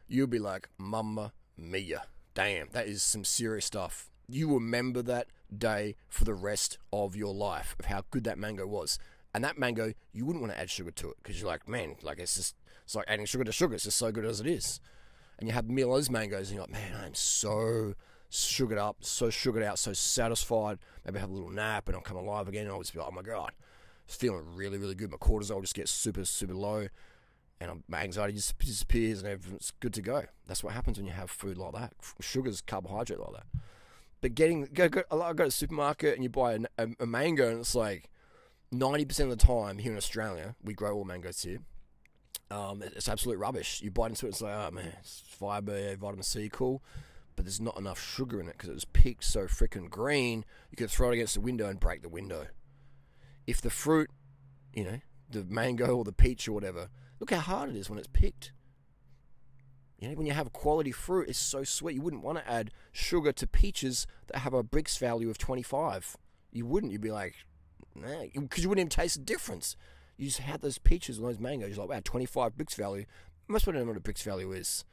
you'll 0.08 0.26
be 0.26 0.40
like, 0.40 0.70
Mamma 0.80 1.34
mia 1.58 2.06
damn, 2.36 2.68
that 2.74 2.88
is 2.88 3.02
some 3.02 3.24
serious 3.24 3.66
stuff. 3.66 4.12
You 4.28 4.54
remember 4.54 5.02
that 5.02 5.28
day 5.56 5.96
for 6.10 6.26
the 6.26 6.34
rest 6.36 6.78
of 6.94 7.16
your 7.16 7.34
life 7.34 7.76
of 7.80 7.86
how 7.86 8.04
good 8.12 8.26
that 8.26 8.38
mango 8.38 8.68
was. 8.68 9.00
And 9.34 9.44
that 9.44 9.58
mango, 9.58 9.94
you 10.14 10.26
wouldn't 10.26 10.42
want 10.42 10.54
to 10.54 10.60
add 10.60 10.70
sugar 10.70 10.92
to 10.92 11.10
it 11.10 11.18
because 11.24 11.40
you're 11.40 11.50
like, 11.50 11.68
man, 11.68 11.96
like 12.04 12.20
it's 12.20 12.36
just, 12.36 12.56
it's 12.84 12.96
like 12.96 13.06
adding 13.08 13.26
sugar 13.26 13.44
to 13.44 13.52
sugar. 13.52 13.74
It's 13.74 13.86
just 13.86 13.98
so 13.98 14.12
good 14.12 14.26
as 14.26 14.40
it 14.40 14.48
is. 14.48 14.80
And 15.38 15.48
you 15.48 15.54
have 15.54 15.68
those 15.68 16.10
mangoes 16.10 16.50
and 16.50 16.56
you're 16.56 16.64
like, 16.64 16.72
man, 16.72 16.96
I'm 17.04 17.16
so 17.16 17.94
sugared 18.30 18.78
up, 18.78 18.98
so 19.02 19.30
sugared 19.30 19.64
out, 19.64 19.80
so 19.80 19.94
satisfied. 19.94 20.80
Maybe 21.06 21.20
have 21.20 21.30
a 21.30 21.34
little 21.34 21.50
nap 21.50 21.88
and 21.88 21.96
I'll 21.96 22.02
come 22.02 22.18
alive 22.18 22.48
again. 22.48 22.64
And 22.64 22.72
I'll 22.72 22.80
just 22.80 22.94
be 22.94 23.00
like, 23.00 23.10
oh 23.10 23.16
my 23.16 23.22
God, 23.22 23.52
feeling 24.08 24.46
really, 24.56 24.78
really 24.78 24.96
good. 24.96 25.12
My 25.12 25.18
cortisol 25.18 25.62
just 25.62 25.76
gets 25.76 25.92
super, 25.92 26.26
super 26.26 26.54
low 26.54 26.88
and 27.60 27.84
my 27.88 28.02
anxiety 28.02 28.34
just 28.34 28.58
disappears 28.60 29.22
and 29.22 29.32
everything's 29.32 29.72
good 29.80 29.94
to 29.94 30.02
go. 30.02 30.24
That's 30.48 30.64
what 30.64 30.74
happens 30.74 30.98
when 30.98 31.06
you 31.06 31.14
have 31.14 31.30
food 31.30 31.58
like 31.58 31.74
that. 31.74 31.94
Sugar's 32.20 32.62
carbohydrate 32.62 33.20
like 33.20 33.34
that. 33.34 33.62
But 34.22 34.36
getting 34.36 34.66
go, 34.74 34.90
go, 34.90 35.04
I 35.12 35.34
go 35.34 35.46
to 35.46 35.52
supermarket 35.52 36.16
and 36.16 36.24
you 36.24 36.30
buy 36.30 36.54
a, 36.54 36.60
a, 36.78 36.88
a 37.02 37.06
mango 37.06 37.50
and 37.50 37.60
it's 37.60 37.76
like 37.76 38.10
ninety 38.72 39.06
percent 39.06 39.32
of 39.32 39.38
the 39.38 39.46
time 39.46 39.78
here 39.78 39.92
in 39.92 39.98
Australia 39.98 40.56
we 40.64 40.74
grow 40.74 40.96
all 40.96 41.04
mangoes 41.04 41.44
here. 41.44 41.60
Um, 42.52 42.82
it's 42.82 43.10
absolute 43.10 43.38
rubbish. 43.38 43.82
You 43.82 43.92
bite 43.92 44.12
into 44.12 44.28
it, 44.28 44.30
it's 44.30 44.42
like, 44.42 44.54
oh 44.54 44.72
man, 44.72 44.94
it's 45.00 45.24
fiber, 45.26 45.96
vitamin 45.96 46.24
C, 46.24 46.50
cool, 46.52 46.84
but 47.36 47.46
there's 47.46 47.62
not 47.62 47.78
enough 47.78 48.00
sugar 48.00 48.40
in 48.40 48.48
it 48.48 48.54
because 48.54 48.70
it 48.70 48.74
was 48.74 48.86
picked 48.86 49.24
so 49.24 49.42
freaking 49.46 49.90
green. 49.90 50.46
You 50.70 50.78
could 50.78 50.92
throw 50.92 51.10
it 51.10 51.16
against 51.16 51.34
the 51.34 51.42
window 51.42 51.68
and 51.68 51.80
break 51.80 52.02
the 52.02 52.10
window. 52.10 52.48
If 53.48 53.62
the 53.62 53.70
fruit, 53.70 54.10
you 54.74 54.84
know, 54.84 55.00
the 55.30 55.44
mango 55.44 55.96
or 55.98 56.04
the 56.04 56.14
peach 56.14 56.48
or 56.48 56.54
whatever 56.54 56.90
Look 57.20 57.32
how 57.32 57.40
hard 57.40 57.70
it 57.70 57.76
is 57.76 57.90
when 57.90 58.00
it's 58.00 58.10
picked. 58.12 58.52
You 60.00 60.10
know, 60.10 60.16
when 60.16 60.28
you 60.28 60.34
have 60.34 60.48
a 60.48 60.52
quality 60.52 60.92
fruit, 60.92 61.30
it's 61.30 61.40
so 61.40 61.64
sweet. 61.64 61.96
You 61.96 62.02
wouldn't 62.02 62.24
want 62.24 62.38
to 62.38 62.50
add 62.50 62.72
sugar 62.92 63.32
to 63.32 63.48
peaches 63.48 64.06
that 64.28 64.40
have 64.40 64.54
a 64.54 64.64
Brix 64.64 65.00
value 65.00 65.30
of 65.30 65.38
25. 65.38 66.18
You 66.52 66.66
wouldn't. 66.66 66.92
You'd 66.92 67.02
be 67.02 67.12
like, 67.12 67.36
nah, 67.96 68.26
because 68.34 68.64
you 68.64 68.70
wouldn't 68.70 68.82
even 68.82 68.90
taste 68.90 69.18
the 69.18 69.24
difference. 69.24 69.78
You 70.18 70.28
just 70.28 70.40
had 70.40 70.62
those 70.62 70.78
peaches 70.78 71.18
and 71.18 71.28
those 71.28 71.40
mangoes. 71.40 71.76
You're 71.76 71.86
like, 71.86 71.96
wow, 71.96 72.02
25 72.04 72.56
Brix 72.56 72.76
value. 72.76 73.06
Most 73.48 73.62
people 73.62 73.74
don't 73.74 73.84
know 73.84 73.94
what 73.94 73.98
a 73.98 74.02
Brix 74.02 74.24
value 74.24 74.52
is, 74.52 74.86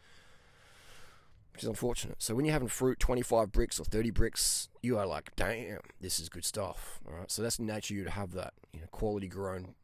which 1.53 1.63
is 1.63 1.69
unfortunate. 1.69 2.17
So 2.19 2.35
when 2.35 2.45
you're 2.45 2.53
having 2.53 2.69
fruit 2.69 2.99
25 2.99 3.53
Brix 3.53 3.81
or 3.81 3.85
30 3.85 4.11
Brix, 4.11 4.69
you 4.83 4.99
are 4.99 5.07
like, 5.07 5.35
damn, 5.37 5.81
this 6.01 6.19
is 6.19 6.29
good 6.29 6.45
stuff. 6.45 7.01
All 7.07 7.15
right. 7.15 7.31
So 7.31 7.43
that's 7.43 7.59
nature 7.59 7.95
you 7.95 8.05
to 8.05 8.11
have 8.11 8.33
that, 8.33 8.55
you 8.73 8.81
know, 8.81 8.87
quality 8.91 9.29
grown 9.29 9.75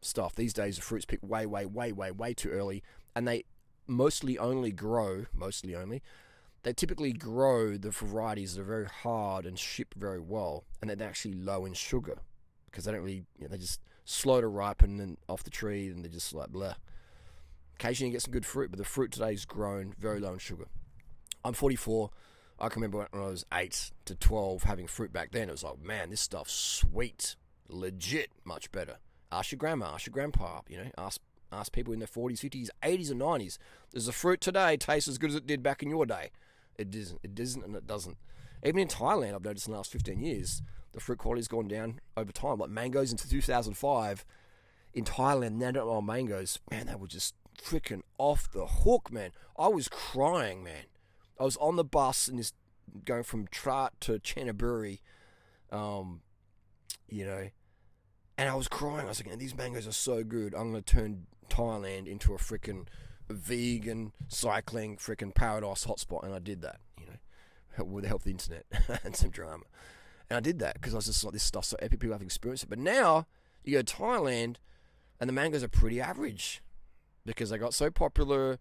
stuff. 0.00 0.34
These 0.34 0.52
days, 0.52 0.76
the 0.76 0.82
fruit's 0.82 1.04
picked 1.04 1.24
way, 1.24 1.46
way, 1.46 1.64
way, 1.64 1.92
way, 1.92 2.10
way 2.10 2.34
too 2.34 2.50
early, 2.50 2.82
and 3.14 3.26
they 3.26 3.44
mostly 3.86 4.38
only 4.38 4.72
grow, 4.72 5.26
mostly 5.34 5.74
only, 5.74 6.02
they 6.62 6.72
typically 6.72 7.12
grow 7.12 7.76
the 7.76 7.90
varieties 7.90 8.54
that 8.54 8.62
are 8.62 8.64
very 8.64 8.86
hard 8.86 9.46
and 9.46 9.58
ship 9.58 9.94
very 9.96 10.20
well, 10.20 10.64
and 10.80 10.90
they're 10.90 11.08
actually 11.08 11.34
low 11.34 11.64
in 11.64 11.74
sugar 11.74 12.18
because 12.66 12.84
they 12.84 12.92
don't 12.92 13.02
really, 13.02 13.24
you 13.38 13.44
know, 13.44 13.48
they 13.48 13.58
just 13.58 13.80
slow 14.04 14.40
to 14.40 14.48
ripen 14.48 15.00
and 15.00 15.16
off 15.28 15.44
the 15.44 15.50
tree, 15.50 15.88
and 15.88 16.04
they're 16.04 16.12
just 16.12 16.34
like 16.34 16.50
blah. 16.50 16.74
Occasionally, 17.74 18.10
you 18.10 18.12
get 18.12 18.22
some 18.22 18.32
good 18.32 18.46
fruit, 18.46 18.70
but 18.70 18.78
the 18.78 18.84
fruit 18.84 19.12
today 19.12 19.32
is 19.32 19.44
grown 19.44 19.94
very 19.98 20.20
low 20.20 20.32
in 20.32 20.38
sugar. 20.38 20.66
I'm 21.44 21.54
44. 21.54 22.10
I 22.60 22.68
can 22.68 22.80
remember 22.80 23.08
when 23.10 23.22
I 23.22 23.26
was 23.26 23.44
8 23.52 23.90
to 24.04 24.14
12 24.14 24.62
having 24.62 24.86
fruit 24.86 25.12
back 25.12 25.32
then. 25.32 25.48
It 25.48 25.52
was 25.52 25.64
like, 25.64 25.82
man, 25.82 26.10
this 26.10 26.20
stuff's 26.20 26.52
sweet. 26.52 27.34
Legit 27.68 28.30
much 28.44 28.70
better. 28.70 28.98
Ask 29.32 29.50
your 29.50 29.58
grandma, 29.58 29.94
ask 29.94 30.06
your 30.06 30.12
grandpa, 30.12 30.60
you 30.68 30.76
know, 30.76 30.90
ask 30.96 31.20
ask 31.50 31.72
people 31.72 31.92
in 31.92 31.98
their 31.98 32.08
40s, 32.08 32.38
50s, 32.38 32.68
80s, 32.82 33.10
and 33.10 33.20
90s. 33.20 33.58
Does 33.92 34.06
the 34.06 34.12
fruit 34.12 34.40
today 34.40 34.76
taste 34.76 35.08
as 35.08 35.18
good 35.18 35.30
as 35.30 35.36
it 35.36 35.46
did 35.46 35.62
back 35.62 35.82
in 35.82 35.90
your 35.90 36.06
day? 36.06 36.30
It 36.78 36.90
doesn't. 36.90 37.20
It 37.22 37.34
doesn't, 37.34 37.64
and 37.64 37.76
it 37.76 37.86
doesn't. 37.86 38.16
Even 38.64 38.80
in 38.80 38.88
Thailand, 38.88 39.34
I've 39.34 39.44
noticed 39.44 39.66
in 39.66 39.72
the 39.72 39.78
last 39.78 39.92
15 39.92 40.20
years, 40.20 40.62
the 40.92 41.00
fruit 41.00 41.18
quality's 41.18 41.48
gone 41.48 41.68
down 41.68 42.00
over 42.16 42.32
time. 42.32 42.58
Like 42.58 42.70
mangoes 42.70 43.10
into 43.10 43.28
2005, 43.28 44.24
in 44.94 45.04
Thailand, 45.04 45.52
now 45.52 46.00
mangoes, 46.00 46.58
man, 46.70 46.86
they 46.86 46.94
were 46.94 47.06
just 47.06 47.34
freaking 47.60 48.02
off 48.18 48.50
the 48.52 48.66
hook, 48.66 49.10
man. 49.10 49.30
I 49.58 49.68
was 49.68 49.88
crying, 49.88 50.62
man. 50.62 50.84
I 51.40 51.44
was 51.44 51.56
on 51.56 51.76
the 51.76 51.84
bus 51.84 52.28
and 52.28 52.38
just 52.38 52.54
going 53.04 53.22
from 53.22 53.46
Trat 53.48 53.92
to 54.02 54.18
Chanthaburi, 54.18 55.00
um, 55.70 56.20
you 57.08 57.24
know, 57.24 57.48
and 58.38 58.48
I 58.48 58.54
was 58.54 58.68
crying. 58.68 59.06
I 59.06 59.08
was 59.08 59.24
like, 59.24 59.38
these 59.38 59.56
mangoes 59.56 59.86
are 59.86 59.92
so 59.92 60.24
good. 60.24 60.54
I'm 60.54 60.72
going 60.72 60.82
to 60.82 60.94
turn 60.94 61.26
Thailand 61.48 62.06
into 62.06 62.34
a 62.34 62.38
freaking 62.38 62.86
vegan 63.28 64.12
cycling 64.28 64.96
freaking 64.96 65.34
paradise 65.34 65.86
hotspot. 65.86 66.24
And 66.24 66.34
I 66.34 66.38
did 66.38 66.62
that, 66.62 66.80
with 67.78 68.04
the 68.04 68.08
help 68.08 68.20
of 68.20 68.24
the 68.24 68.30
internet 68.30 68.64
and 69.04 69.16
some 69.16 69.30
drama. 69.30 69.64
And 70.30 70.36
I 70.36 70.40
did 70.40 70.58
that 70.60 70.74
because 70.74 70.94
I 70.94 70.96
was 70.96 71.06
just 71.06 71.22
like, 71.24 71.32
this 71.32 71.42
stuff's 71.42 71.68
so 71.68 71.76
epic. 71.80 72.00
People 72.00 72.14
have 72.14 72.22
experienced 72.22 72.64
it. 72.64 72.70
But 72.70 72.78
now, 72.78 73.26
You 73.64 73.74
go 73.74 73.82
to 73.82 73.94
Thailand, 73.96 74.56
and 75.20 75.28
the 75.28 75.32
mangoes 75.32 75.62
are 75.62 75.68
pretty 75.68 76.00
average 76.00 76.62
because 77.24 77.50
they 77.50 77.58
got 77.58 77.74
so 77.74 77.90
popular, 77.90 78.58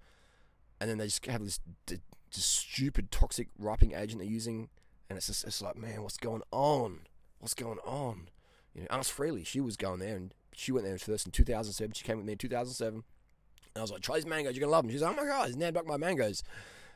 and 0.80 0.90
then 0.90 0.98
they 0.98 1.06
just 1.06 1.26
have 1.26 1.44
this, 1.44 1.60
just 1.88 2.52
stupid 2.52 3.10
toxic 3.12 3.48
ripening 3.58 3.96
agent 3.96 4.20
they're 4.22 4.30
using, 4.30 4.70
and 5.10 5.18
it's 5.18 5.28
just 5.28 5.44
it's 5.46 5.62
like, 5.62 5.76
man, 5.76 6.04
what's 6.04 6.18
going 6.18 6.44
on? 6.52 7.00
What's 7.40 7.54
going 7.56 7.80
on? 7.80 8.30
You 8.76 8.82
know, 8.82 8.88
ask 8.92 9.16
Freelee. 9.16 9.46
She 9.46 9.60
was 9.60 9.76
going 9.76 10.00
there, 10.00 10.16
and 10.16 10.34
she 10.54 10.72
went 10.72 10.86
there 10.86 10.98
first 10.98 11.26
in 11.26 11.32
2007. 11.32 11.94
She 11.94 12.04
came 12.04 12.18
with 12.18 12.26
me 12.26 12.34
in 12.34 12.38
2007. 12.38 13.04
And 13.74 13.80
I 13.80 13.82
was 13.82 13.92
like, 13.92 14.02
try 14.02 14.16
these 14.16 14.26
mangoes, 14.26 14.54
you're 14.54 14.62
gonna 14.62 14.72
love 14.72 14.84
them. 14.84 14.92
She's 14.92 15.02
like, 15.02 15.18
oh 15.18 15.22
my 15.22 15.28
god, 15.28 15.48
he's 15.48 15.56
nabbed 15.56 15.78
up 15.78 15.86
my 15.88 15.98
mangoes. 15.98 16.44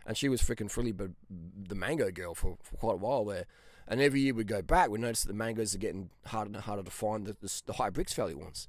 And 0.05 0.15
she 0.15 0.29
was 0.29 0.41
freaking 0.41 0.71
Freelee, 0.71 0.95
but 0.95 1.11
the 1.29 1.75
mango 1.75 2.11
girl 2.11 2.35
for, 2.35 2.57
for 2.61 2.75
quite 2.77 2.93
a 2.93 2.97
while 2.97 3.25
there. 3.25 3.45
And 3.87 4.01
every 4.01 4.21
year 4.21 4.33
we'd 4.33 4.47
go 4.47 4.61
back, 4.61 4.89
we 4.89 4.99
noticed 4.99 5.25
that 5.25 5.33
the 5.33 5.37
mangoes 5.37 5.75
are 5.75 5.79
getting 5.79 6.09
harder 6.25 6.51
and 6.53 6.57
harder 6.57 6.83
to 6.83 6.91
find 6.91 7.25
the, 7.25 7.35
the, 7.39 7.61
the 7.65 7.73
high 7.73 7.89
Brix 7.89 8.13
value 8.13 8.37
ones. 8.37 8.67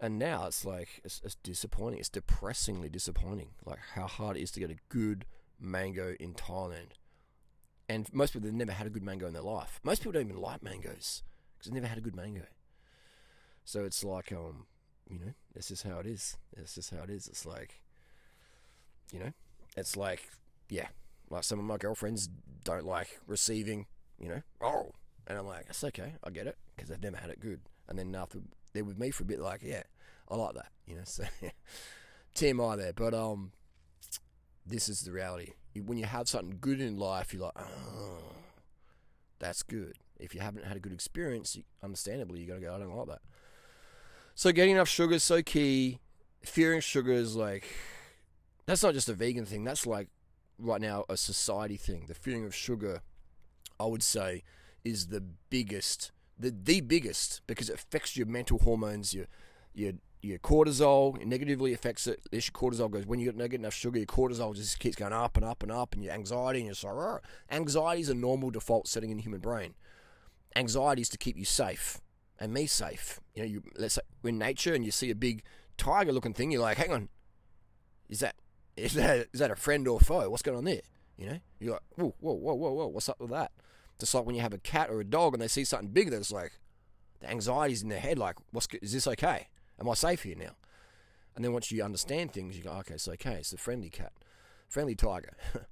And 0.00 0.18
now 0.18 0.46
it's 0.46 0.64
like, 0.64 1.00
it's, 1.04 1.20
it's 1.24 1.36
disappointing. 1.36 2.00
It's 2.00 2.08
depressingly 2.08 2.88
disappointing, 2.88 3.50
like 3.64 3.78
how 3.94 4.06
hard 4.06 4.36
it 4.36 4.42
is 4.42 4.50
to 4.52 4.60
get 4.60 4.70
a 4.70 4.76
good 4.88 5.24
mango 5.58 6.14
in 6.20 6.34
Thailand. 6.34 6.92
And 7.88 8.12
most 8.12 8.32
people 8.32 8.48
have 8.48 8.54
never 8.54 8.72
had 8.72 8.86
a 8.86 8.90
good 8.90 9.02
mango 9.02 9.26
in 9.26 9.32
their 9.32 9.42
life. 9.42 9.80
Most 9.84 10.00
people 10.00 10.12
don't 10.12 10.28
even 10.28 10.40
like 10.40 10.62
mangoes 10.62 11.22
because 11.56 11.70
they've 11.70 11.80
never 11.80 11.88
had 11.88 11.98
a 11.98 12.02
good 12.02 12.16
mango. 12.16 12.42
So 13.64 13.84
it's 13.84 14.04
like, 14.04 14.32
um, 14.32 14.66
you 15.08 15.18
know, 15.18 15.32
that's 15.54 15.68
just 15.68 15.84
how 15.84 15.98
it 15.98 16.06
is. 16.06 16.36
That's 16.56 16.74
just 16.74 16.90
how 16.90 17.02
it 17.02 17.10
is. 17.10 17.28
It's 17.28 17.46
like, 17.46 17.82
you 19.12 19.20
know, 19.20 19.32
it's 19.76 19.96
like, 19.96 20.28
yeah, 20.68 20.88
like 21.30 21.44
some 21.44 21.58
of 21.58 21.64
my 21.64 21.76
girlfriends 21.76 22.28
don't 22.64 22.86
like 22.86 23.20
receiving, 23.26 23.86
you 24.18 24.28
know, 24.28 24.42
oh, 24.60 24.92
and 25.26 25.38
I'm 25.38 25.46
like, 25.46 25.66
that's 25.66 25.84
okay, 25.84 26.14
I 26.22 26.30
get 26.30 26.46
it 26.46 26.56
because 26.74 26.88
they've 26.88 27.02
never 27.02 27.16
had 27.16 27.30
it 27.30 27.40
good. 27.40 27.60
And 27.88 27.98
then 27.98 28.14
after 28.14 28.40
they're 28.72 28.84
with 28.84 28.98
me 28.98 29.10
for 29.10 29.22
a 29.22 29.26
bit, 29.26 29.40
like, 29.40 29.62
yeah, 29.62 29.82
I 30.28 30.36
like 30.36 30.54
that, 30.54 30.70
you 30.86 30.96
know. 30.96 31.02
So 31.04 31.24
TMI 32.34 32.76
there, 32.76 32.92
but 32.92 33.14
um, 33.14 33.52
this 34.66 34.90
is 34.90 35.00
the 35.00 35.12
reality. 35.12 35.52
When 35.84 35.96
you 35.96 36.04
have 36.04 36.28
something 36.28 36.58
good 36.60 36.82
in 36.82 36.98
life, 36.98 37.32
you're 37.32 37.44
like, 37.44 37.58
oh, 37.58 38.18
that's 39.38 39.62
good. 39.62 39.96
If 40.18 40.34
you 40.34 40.40
haven't 40.40 40.66
had 40.66 40.76
a 40.76 40.80
good 40.80 40.92
experience, 40.92 41.56
you, 41.56 41.62
understandably, 41.82 42.40
you're 42.40 42.48
gonna 42.48 42.66
go, 42.66 42.74
I 42.74 42.78
don't 42.78 42.94
like 42.94 43.08
that. 43.08 43.22
So 44.34 44.52
getting 44.52 44.74
enough 44.74 44.88
sugar 44.88 45.14
is 45.14 45.22
so 45.22 45.42
key. 45.42 46.00
Fearing 46.44 46.80
sugar 46.80 47.12
is 47.12 47.36
like 47.36 47.64
that's 48.66 48.82
not 48.82 48.94
just 48.94 49.08
a 49.08 49.14
vegan 49.14 49.46
thing. 49.46 49.64
That's 49.64 49.86
like 49.86 50.08
right 50.58 50.80
now 50.80 51.04
a 51.08 51.16
society 51.16 51.76
thing. 51.76 52.04
The 52.08 52.14
fearing 52.14 52.44
of 52.44 52.54
sugar, 52.54 53.02
I 53.78 53.86
would 53.86 54.02
say, 54.02 54.42
is 54.84 55.08
the 55.08 55.22
biggest, 55.50 56.12
the 56.38 56.50
the 56.50 56.80
biggest 56.80 57.42
because 57.46 57.70
it 57.70 57.76
affects 57.76 58.16
your 58.16 58.26
mental 58.26 58.58
hormones, 58.58 59.14
your 59.14 59.26
your 59.74 59.92
your 60.22 60.38
cortisol. 60.38 61.20
It 61.20 61.26
negatively 61.26 61.72
affects 61.72 62.06
it. 62.06 62.20
Your 62.32 62.40
cortisol 62.42 62.90
goes 62.90 63.06
when 63.06 63.20
you 63.20 63.30
don't 63.30 63.50
get 63.50 63.60
enough 63.60 63.74
sugar. 63.74 63.98
Your 63.98 64.06
cortisol 64.06 64.54
just 64.54 64.78
keeps 64.78 64.96
going 64.96 65.12
up 65.12 65.36
and 65.36 65.44
up 65.44 65.62
and 65.62 65.70
up, 65.70 65.94
and 65.94 66.02
your 66.02 66.12
anxiety 66.12 66.60
and 66.60 66.66
your 66.66 66.74
sorrow. 66.74 67.20
Anxiety 67.50 68.02
is 68.02 68.08
a 68.08 68.14
normal 68.14 68.50
default 68.50 68.88
setting 68.88 69.10
in 69.10 69.16
the 69.16 69.22
human 69.22 69.40
brain. 69.40 69.74
Anxiety 70.54 71.02
is 71.02 71.08
to 71.10 71.18
keep 71.18 71.36
you 71.36 71.44
safe 71.44 72.00
and 72.38 72.52
me 72.52 72.66
safe. 72.66 73.20
You 73.34 73.42
know, 73.42 73.48
you 73.48 73.62
let's 73.76 73.94
say 73.94 74.02
we're 74.22 74.30
in 74.30 74.38
nature 74.38 74.74
and 74.74 74.84
you 74.84 74.90
see 74.90 75.10
a 75.10 75.14
big 75.14 75.42
tiger 75.76 76.12
looking 76.12 76.34
thing, 76.34 76.50
you're 76.50 76.62
like, 76.62 76.78
hang 76.78 76.92
on, 76.92 77.08
is 78.08 78.20
that 78.20 78.34
is 78.76 78.94
that 78.94 79.28
is 79.32 79.40
that 79.40 79.50
a 79.50 79.56
friend 79.56 79.86
or 79.88 80.00
foe? 80.00 80.28
What's 80.30 80.42
going 80.42 80.58
on 80.58 80.64
there? 80.64 80.82
You 81.16 81.26
know, 81.30 81.38
you're 81.60 81.72
like, 81.72 81.82
whoa, 81.96 82.14
whoa, 82.20 82.34
whoa, 82.34 82.54
whoa, 82.54 82.72
whoa, 82.72 82.86
what's 82.88 83.08
up 83.08 83.20
with 83.20 83.30
that? 83.30 83.52
Just 83.98 84.14
like 84.14 84.26
when 84.26 84.34
you 84.34 84.42
have 84.42 84.52
a 84.52 84.58
cat 84.58 84.90
or 84.90 85.00
a 85.00 85.04
dog 85.04 85.32
and 85.32 85.40
they 85.40 85.48
see 85.48 85.64
something 85.64 85.88
big, 85.88 86.10
that's 86.10 86.30
like 86.30 86.58
the 87.20 87.30
anxiety's 87.30 87.82
in 87.82 87.88
their 87.88 88.00
head, 88.00 88.18
like, 88.18 88.36
what's 88.52 88.68
is 88.82 88.92
this 88.92 89.06
okay? 89.06 89.48
Am 89.80 89.88
I 89.88 89.94
safe 89.94 90.22
here 90.22 90.36
now? 90.36 90.56
And 91.34 91.44
then 91.44 91.52
once 91.52 91.70
you 91.70 91.82
understand 91.82 92.32
things, 92.32 92.56
you 92.56 92.64
go, 92.64 92.72
okay, 92.72 92.94
it's 92.94 93.08
okay. 93.08 93.34
It's 93.34 93.52
a 93.52 93.58
friendly 93.58 93.90
cat, 93.90 94.12
friendly 94.68 94.94
tiger. 94.94 95.36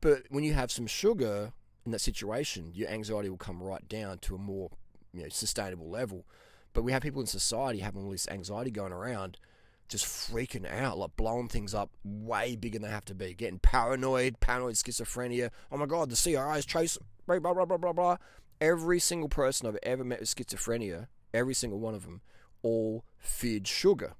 but 0.00 0.24
when 0.28 0.44
you 0.44 0.52
have 0.54 0.70
some 0.70 0.86
sugar 0.86 1.52
in 1.84 1.92
that 1.92 2.00
situation, 2.00 2.70
your 2.74 2.88
anxiety 2.88 3.30
will 3.30 3.38
come 3.38 3.62
right 3.62 3.86
down 3.88 4.18
to 4.18 4.34
a 4.34 4.38
more 4.38 4.70
you 5.12 5.22
know, 5.22 5.28
sustainable 5.30 5.88
level. 5.88 6.26
But 6.74 6.82
we 6.82 6.92
have 6.92 7.02
people 7.02 7.22
in 7.22 7.26
society 7.26 7.78
having 7.78 8.04
all 8.04 8.10
this 8.10 8.28
anxiety 8.28 8.70
going 8.70 8.92
around, 8.92 9.38
just 9.88 10.04
freaking 10.04 10.70
out, 10.70 10.98
like 10.98 11.16
blowing 11.16 11.48
things 11.48 11.74
up 11.74 11.90
way 12.04 12.56
bigger 12.56 12.78
than 12.78 12.88
they 12.88 12.94
have 12.94 13.04
to 13.06 13.14
be, 13.14 13.34
getting 13.34 13.58
paranoid, 13.58 14.40
paranoid 14.40 14.74
schizophrenia. 14.74 15.50
Oh 15.70 15.76
my 15.76 15.86
God, 15.86 16.10
the 16.10 16.16
CRI 16.16 16.58
is 16.58 16.66
chasing, 16.66 17.04
blah, 17.26 17.38
blah, 17.38 17.64
blah, 17.64 17.76
blah, 17.76 17.92
blah. 17.92 18.16
Every 18.60 18.98
single 18.98 19.28
person 19.28 19.68
I've 19.68 19.78
ever 19.82 20.04
met 20.04 20.20
with 20.20 20.34
schizophrenia, 20.34 21.08
every 21.34 21.54
single 21.54 21.78
one 21.78 21.94
of 21.94 22.04
them, 22.04 22.22
all 22.62 23.04
feared 23.18 23.68
sugar. 23.68 24.14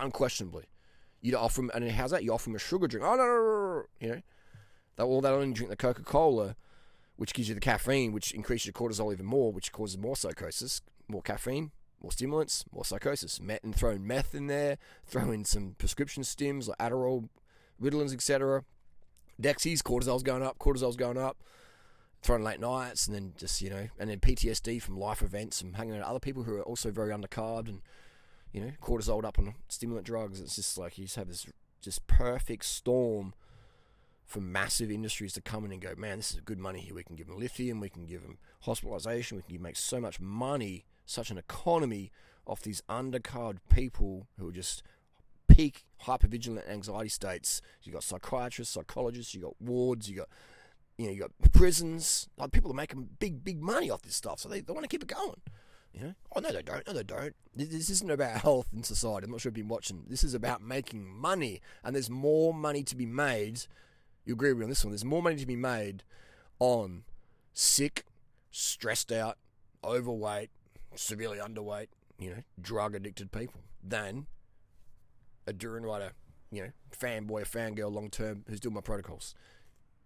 Unquestionably. 0.00 0.64
You'd 1.20 1.34
offer 1.34 1.60
them, 1.60 1.70
and 1.74 1.88
how's 1.90 2.10
that? 2.10 2.24
You 2.24 2.32
offer 2.32 2.46
them 2.46 2.56
a 2.56 2.58
sugar 2.58 2.88
drink. 2.88 3.06
Oh, 3.06 3.14
no, 3.14 3.24
no, 3.24 3.26
no, 3.26 3.74
no. 3.78 3.82
you 4.00 4.08
know. 4.08 4.22
They, 4.96 5.04
well, 5.04 5.20
they'll 5.20 5.34
only 5.34 5.52
drink 5.52 5.70
the 5.70 5.76
Coca 5.76 6.02
Cola 6.02 6.56
which 7.16 7.34
gives 7.34 7.48
you 7.48 7.54
the 7.54 7.60
caffeine, 7.60 8.12
which 8.12 8.32
increases 8.32 8.66
your 8.66 8.72
cortisol 8.72 9.12
even 9.12 9.26
more, 9.26 9.52
which 9.52 9.70
causes 9.70 9.98
more 9.98 10.16
psychosis. 10.16 10.80
More 11.08 11.22
caffeine, 11.22 11.70
more 12.02 12.12
stimulants, 12.12 12.64
more 12.72 12.84
psychosis. 12.84 13.40
Met 13.40 13.62
and 13.62 13.74
throw 13.74 13.98
meth 13.98 14.34
in 14.34 14.46
there, 14.46 14.78
throw 15.06 15.30
in 15.30 15.44
some 15.44 15.74
prescription 15.78 16.22
stims 16.22 16.68
like 16.68 16.78
Adderall, 16.78 17.28
Ritalins, 17.80 18.12
etc. 18.12 18.64
Dexies, 19.40 19.82
cortisol's 19.82 20.22
going 20.22 20.42
up, 20.42 20.58
cortisol's 20.58 20.96
going 20.96 21.18
up. 21.18 21.38
Throwing 22.22 22.44
late 22.44 22.60
nights, 22.60 23.08
and 23.08 23.16
then 23.16 23.32
just 23.36 23.60
you 23.60 23.68
know, 23.68 23.88
and 23.98 24.08
then 24.08 24.20
PTSD 24.20 24.80
from 24.80 24.96
life 24.96 25.22
events 25.22 25.60
and 25.60 25.74
hanging 25.74 25.94
out 25.94 25.98
with 25.98 26.06
other 26.06 26.20
people 26.20 26.44
who 26.44 26.54
are 26.54 26.62
also 26.62 26.92
very 26.92 27.10
undercarbed 27.10 27.68
and 27.68 27.80
you 28.52 28.60
know, 28.60 28.70
cortisol 28.80 29.24
up 29.24 29.38
on 29.38 29.54
stimulant 29.68 30.06
drugs. 30.06 30.40
It's 30.40 30.56
just 30.56 30.78
like 30.78 30.98
you 30.98 31.04
just 31.04 31.16
have 31.16 31.28
this 31.28 31.46
just 31.80 32.06
perfect 32.06 32.64
storm 32.64 33.34
for 34.24 34.40
massive 34.40 34.90
industries 34.90 35.32
to 35.34 35.40
come 35.40 35.64
in 35.64 35.72
and 35.72 35.80
go, 35.80 35.94
man, 35.96 36.18
this 36.18 36.32
is 36.32 36.40
good 36.40 36.58
money 36.58 36.80
here. 36.80 36.94
We 36.94 37.02
can 37.02 37.16
give 37.16 37.26
them 37.26 37.38
lithium, 37.38 37.80
we 37.80 37.88
can 37.88 38.06
give 38.06 38.22
them 38.22 38.38
hospitalization, 38.60 39.36
we 39.36 39.54
can 39.54 39.62
make 39.62 39.76
so 39.76 40.00
much 40.00 40.20
money, 40.20 40.84
such 41.04 41.30
an 41.30 41.38
economy 41.38 42.10
off 42.46 42.62
these 42.62 42.82
undercarbed 42.88 43.58
people 43.68 44.26
who 44.38 44.48
are 44.48 44.52
just 44.52 44.82
peak 45.48 45.84
hypervigilant 46.04 46.68
anxiety 46.68 47.08
states. 47.08 47.62
You 47.82 47.92
got 47.92 48.02
psychiatrists, 48.02 48.74
psychologists, 48.74 49.34
you 49.34 49.42
got 49.42 49.60
wards, 49.60 50.08
you 50.08 50.16
got 50.16 50.28
you 50.98 51.06
know, 51.06 51.12
you 51.12 51.20
got 51.20 51.52
prisons. 51.52 52.28
Like 52.36 52.52
people 52.52 52.70
are 52.70 52.74
making 52.74 53.08
big, 53.18 53.42
big 53.42 53.60
money 53.62 53.90
off 53.90 54.02
this 54.02 54.16
stuff, 54.16 54.40
so 54.40 54.48
they, 54.48 54.60
they 54.60 54.72
want 54.72 54.84
to 54.84 54.88
keep 54.88 55.02
it 55.02 55.08
going. 55.08 55.40
You 55.92 56.04
know? 56.04 56.14
Oh 56.34 56.40
no, 56.40 56.52
they 56.52 56.62
don't. 56.62 56.86
No, 56.86 56.92
they 56.92 57.02
don't. 57.02 57.34
This 57.54 57.90
isn't 57.90 58.10
about 58.10 58.40
health 58.40 58.68
and 58.72 58.84
society. 58.84 59.24
I'm 59.24 59.30
not 59.30 59.40
sure 59.40 59.50
you've 59.50 59.54
been 59.54 59.68
watching. 59.68 60.04
This 60.08 60.24
is 60.24 60.34
about 60.34 60.62
making 60.62 61.06
money, 61.06 61.60
and 61.84 61.94
there's 61.94 62.10
more 62.10 62.54
money 62.54 62.82
to 62.84 62.96
be 62.96 63.06
made 63.06 63.66
you 64.24 64.34
agree 64.34 64.50
with 64.50 64.58
me 64.58 64.64
on 64.64 64.68
this 64.70 64.84
one. 64.84 64.92
There's 64.92 65.04
more 65.04 65.22
money 65.22 65.36
to 65.36 65.46
be 65.46 65.56
made 65.56 66.04
on 66.58 67.04
sick, 67.52 68.04
stressed 68.50 69.10
out, 69.10 69.38
overweight, 69.84 70.50
severely 70.94 71.38
underweight, 71.38 71.88
you 72.18 72.30
know, 72.30 72.42
drug 72.60 72.94
addicted 72.94 73.32
people 73.32 73.60
than 73.82 74.26
a 75.46 75.52
Durian 75.52 75.84
Rider, 75.84 76.12
you 76.50 76.62
know, 76.62 76.70
fanboy, 76.96 77.48
fangirl 77.48 77.92
long 77.92 78.10
term 78.10 78.44
who's 78.48 78.60
doing 78.60 78.74
my 78.74 78.80
protocols. 78.80 79.34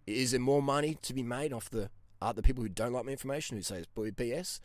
Is 0.06 0.30
there 0.30 0.40
more 0.40 0.62
money 0.62 0.96
to 1.02 1.14
be 1.14 1.22
made 1.22 1.52
off 1.52 1.68
the 1.70 1.90
uh, 2.22 2.32
the 2.32 2.42
people 2.42 2.62
who 2.62 2.68
don't 2.68 2.92
like 2.92 3.04
my 3.04 3.12
information, 3.12 3.56
who 3.56 3.62
say 3.62 3.78
it's 3.78 3.88
BS? 3.94 4.60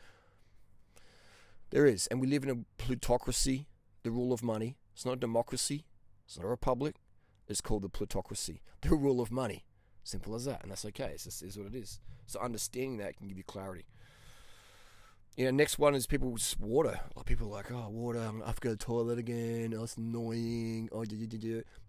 There 1.72 1.86
is, 1.86 2.08
and 2.08 2.20
we 2.20 2.28
live 2.28 2.44
in 2.44 2.50
a 2.50 2.82
plutocracy, 2.82 3.68
the 4.04 4.12
rule 4.12 4.34
of 4.34 4.44
money. 4.44 4.78
It's 4.94 5.06
not 5.06 5.14
a 5.14 5.20
democracy. 5.20 5.86
It's 6.26 6.38
not 6.38 6.46
a 6.46 6.50
republic 6.50 6.96
It's 7.48 7.62
called 7.62 7.82
the 7.82 7.90
plutocracy, 7.90 8.62
the 8.82 8.90
rule 8.90 9.20
of 9.20 9.32
money. 9.32 9.66
Simple 10.04 10.36
as 10.36 10.46
that, 10.46 10.64
and 10.64 10.72
that's 10.72 10.86
okay. 10.86 11.12
It's 11.14 11.26
just 11.26 11.44
is 11.44 11.58
what 11.58 11.68
it 11.68 11.76
is. 11.76 12.00
So 12.26 12.40
understanding 12.40 12.98
that 12.98 13.18
can 13.18 13.28
give 13.28 13.38
you 13.38 13.44
clarity. 13.44 13.86
You 15.38 15.46
know, 15.46 15.52
next 15.52 15.80
one 15.80 15.96
is 15.96 16.08
people 16.08 16.36
just 16.36 16.60
water. 16.60 17.00
Like 17.16 17.26
people 17.26 17.48
are 17.48 17.52
like, 17.52 17.72
oh, 17.72 17.88
water. 17.90 18.20
I 18.20 18.46
have 18.46 18.60
to 18.60 18.62
go 18.62 18.70
to 18.72 18.76
the 18.76 18.84
toilet 18.84 19.18
again. 19.18 19.74
Oh, 19.78 19.84
it's 19.84 19.96
annoying. 19.96 20.90
Oh, 20.92 21.06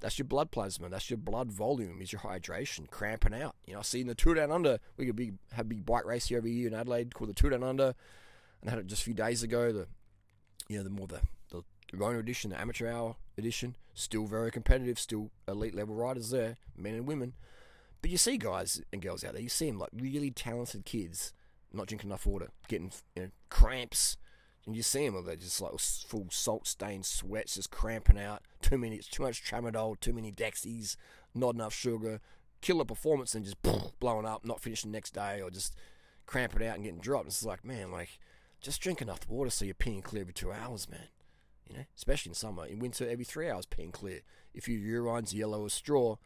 that's 0.00 0.18
your 0.18 0.26
blood 0.26 0.52
plasma. 0.52 0.88
That's 0.88 1.10
your 1.10 1.16
blood 1.16 1.50
volume. 1.50 2.00
Is 2.00 2.12
your 2.12 2.20
hydration 2.20 2.88
cramping 2.88 3.34
out? 3.34 3.56
You 3.66 3.74
know, 3.74 3.80
I 3.80 3.82
see 3.82 4.00
in 4.00 4.06
the 4.06 4.14
Tour 4.14 4.34
Down 4.34 4.52
Under, 4.52 4.78
we 4.96 5.06
could 5.06 5.16
be 5.16 5.32
have 5.52 5.66
a 5.66 5.68
big 5.68 5.84
bike 5.84 6.04
race 6.04 6.26
here 6.26 6.38
every 6.38 6.52
year 6.52 6.68
in 6.68 6.74
Adelaide 6.74 7.14
called 7.14 7.30
the 7.30 7.34
Tour 7.34 7.50
Down 7.50 7.64
Under, 7.64 7.94
and 8.60 8.70
had 8.70 8.78
it 8.78 8.86
just 8.86 9.02
a 9.02 9.06
few 9.06 9.14
days 9.14 9.42
ago. 9.42 9.72
The 9.72 9.88
you 10.68 10.78
know 10.78 10.84
the 10.84 10.90
more 10.90 11.08
the 11.08 11.20
the 11.50 11.64
Rona 11.94 12.20
edition, 12.20 12.50
the 12.50 12.60
amateur 12.60 12.88
hour 12.88 13.16
edition, 13.36 13.76
still 13.92 14.26
very 14.26 14.52
competitive, 14.52 15.00
still 15.00 15.32
elite 15.48 15.74
level 15.74 15.96
riders 15.96 16.30
there, 16.30 16.58
men 16.76 16.94
and 16.94 17.08
women. 17.08 17.34
But 18.02 18.12
you 18.12 18.18
see 18.18 18.36
guys 18.36 18.80
and 18.92 19.02
girls 19.02 19.24
out 19.24 19.32
there, 19.32 19.42
you 19.42 19.48
see 19.48 19.66
them 19.66 19.80
like 19.80 19.90
really 19.92 20.30
talented 20.30 20.84
kids 20.84 21.32
not 21.72 21.86
drinking 21.86 22.10
enough 22.10 22.26
water, 22.26 22.48
getting 22.68 22.92
you 23.16 23.22
know, 23.22 23.28
cramps, 23.48 24.16
and 24.66 24.76
you 24.76 24.82
see 24.82 25.08
them, 25.08 25.24
they're 25.24 25.36
just 25.36 25.60
like 25.60 25.78
full 25.78 26.26
salt 26.30 26.66
stained 26.66 27.04
sweats, 27.04 27.56
just 27.56 27.70
cramping 27.70 28.18
out. 28.18 28.42
Too 28.62 28.78
many, 28.78 28.98
too 28.98 29.24
much 29.24 29.42
tramadol, 29.42 29.98
too 29.98 30.12
many 30.12 30.30
Dexies, 30.30 30.96
not 31.34 31.54
enough 31.54 31.74
sugar, 31.74 32.20
killer 32.60 32.84
performance, 32.84 33.34
and 33.34 33.44
just 33.44 33.60
blowing 34.00 34.24
up, 34.24 34.44
not 34.44 34.60
finishing 34.60 34.92
the 34.92 34.96
next 34.96 35.14
day, 35.14 35.40
or 35.42 35.50
just 35.50 35.74
cramping 36.26 36.66
out 36.66 36.76
and 36.76 36.84
getting 36.84 37.00
dropped. 37.00 37.26
It's 37.26 37.44
like, 37.44 37.64
man, 37.64 37.90
like 37.90 38.20
just 38.60 38.80
drink 38.80 39.02
enough 39.02 39.28
water 39.28 39.50
so 39.50 39.64
you're 39.64 39.74
peeing 39.74 40.04
clear 40.04 40.22
every 40.22 40.32
two 40.32 40.52
hours, 40.52 40.88
man. 40.88 41.08
You 41.68 41.78
know, 41.78 41.84
especially 41.96 42.30
in 42.30 42.34
summer. 42.34 42.66
In 42.66 42.78
winter, 42.78 43.08
every 43.08 43.24
three 43.24 43.50
hours 43.50 43.66
peeing 43.66 43.92
clear. 43.92 44.20
If 44.54 44.68
your 44.68 44.78
urine's 44.78 45.34
yellow 45.34 45.64
as 45.64 45.72
straw, 45.72 46.16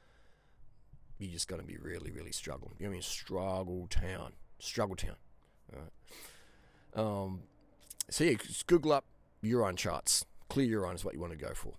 you're 1.18 1.32
just 1.32 1.48
going 1.48 1.60
to 1.60 1.66
be 1.66 1.78
really, 1.78 2.10
really 2.10 2.32
struggling. 2.32 2.74
To 2.78 2.90
be 2.90 2.96
in 2.96 3.02
struggle 3.02 3.86
town. 3.88 4.32
Struggle 4.58 4.96
town. 4.96 5.16
Um, 6.96 7.42
so 8.10 8.24
yeah, 8.24 8.34
just 8.34 8.66
Google 8.66 8.92
up 8.92 9.04
urine 9.42 9.76
charts. 9.76 10.24
Clear 10.48 10.66
urine 10.66 10.96
is 10.96 11.04
what 11.04 11.14
you 11.14 11.20
want 11.20 11.32
to 11.32 11.38
go 11.38 11.52
for. 11.54 11.74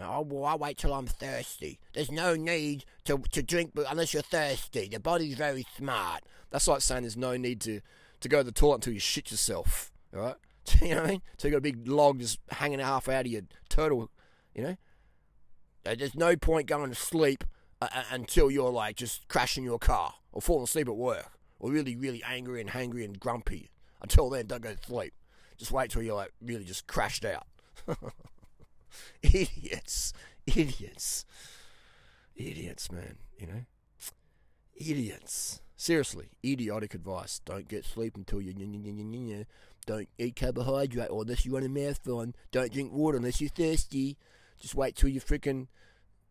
Oh, 0.00 0.20
well, 0.20 0.44
I 0.44 0.54
wait 0.54 0.78
till 0.78 0.94
I'm 0.94 1.06
thirsty. 1.06 1.80
There's 1.92 2.10
no 2.10 2.36
need 2.36 2.84
to, 3.04 3.18
to 3.32 3.42
drink 3.42 3.72
but 3.74 3.86
unless 3.90 4.14
you're 4.14 4.22
thirsty. 4.22 4.88
The 4.88 5.00
body's 5.00 5.34
very 5.34 5.66
smart. 5.76 6.22
That's 6.50 6.68
like 6.68 6.82
saying 6.82 7.02
there's 7.02 7.16
no 7.16 7.36
need 7.36 7.60
to, 7.62 7.80
to 8.20 8.28
go 8.28 8.38
to 8.38 8.44
the 8.44 8.52
toilet 8.52 8.76
until 8.76 8.92
you 8.92 9.00
shit 9.00 9.30
yourself. 9.30 9.90
All 10.14 10.20
right? 10.20 10.36
you 10.82 10.90
know 10.90 10.96
what 10.96 11.06
I 11.06 11.10
mean? 11.10 11.22
So 11.36 11.48
you 11.48 11.52
got 11.52 11.58
a 11.58 11.62
big 11.62 11.88
log 11.88 12.20
just 12.20 12.38
hanging 12.50 12.78
half 12.78 13.08
out 13.08 13.26
of 13.26 13.32
your 13.32 13.42
turtle, 13.68 14.10
you 14.54 14.62
know? 14.62 14.76
Uh, 15.84 15.94
there's 15.98 16.14
no 16.14 16.36
point 16.36 16.66
going 16.66 16.90
to 16.90 16.94
sleep 16.94 17.44
uh, 17.80 17.88
uh, 17.92 18.04
until 18.10 18.50
you're 18.50 18.70
like 18.70 18.96
just 18.96 19.26
crashing 19.28 19.64
your 19.64 19.78
car 19.78 20.14
or 20.32 20.40
falling 20.40 20.64
asleep 20.64 20.88
at 20.88 20.96
work 20.96 21.32
or 21.58 21.70
really, 21.72 21.96
really 21.96 22.22
angry 22.22 22.60
and 22.60 22.70
hangry 22.70 23.04
and 23.04 23.18
grumpy. 23.18 23.70
Until 24.02 24.30
then, 24.30 24.46
don't 24.46 24.62
go 24.62 24.74
to 24.74 24.86
sleep. 24.86 25.12
Just 25.56 25.72
wait 25.72 25.90
till 25.90 26.02
you're 26.02 26.14
like 26.14 26.32
really 26.40 26.64
just 26.64 26.86
crashed 26.86 27.24
out. 27.24 27.46
idiots, 29.22 30.12
idiots, 30.46 31.24
idiots, 32.36 32.92
man. 32.92 33.16
You 33.38 33.46
know, 33.46 33.60
idiots. 34.76 35.60
Seriously, 35.76 36.26
idiotic 36.44 36.94
advice. 36.94 37.40
Don't 37.44 37.68
get 37.68 37.84
sleep 37.84 38.16
until 38.16 38.42
you. 38.42 38.52
Don't 39.86 40.08
eat 40.18 40.36
carbohydrate 40.36 41.08
unless 41.10 41.46
you 41.46 41.54
run 41.54 41.64
a 41.64 41.68
marathon. 41.68 42.34
Don't 42.50 42.72
drink 42.72 42.92
water 42.92 43.16
unless 43.18 43.40
you're 43.40 43.48
thirsty. 43.48 44.16
Just 44.60 44.74
wait 44.74 44.96
till 44.96 45.08
you're 45.08 45.22
freaking 45.22 45.68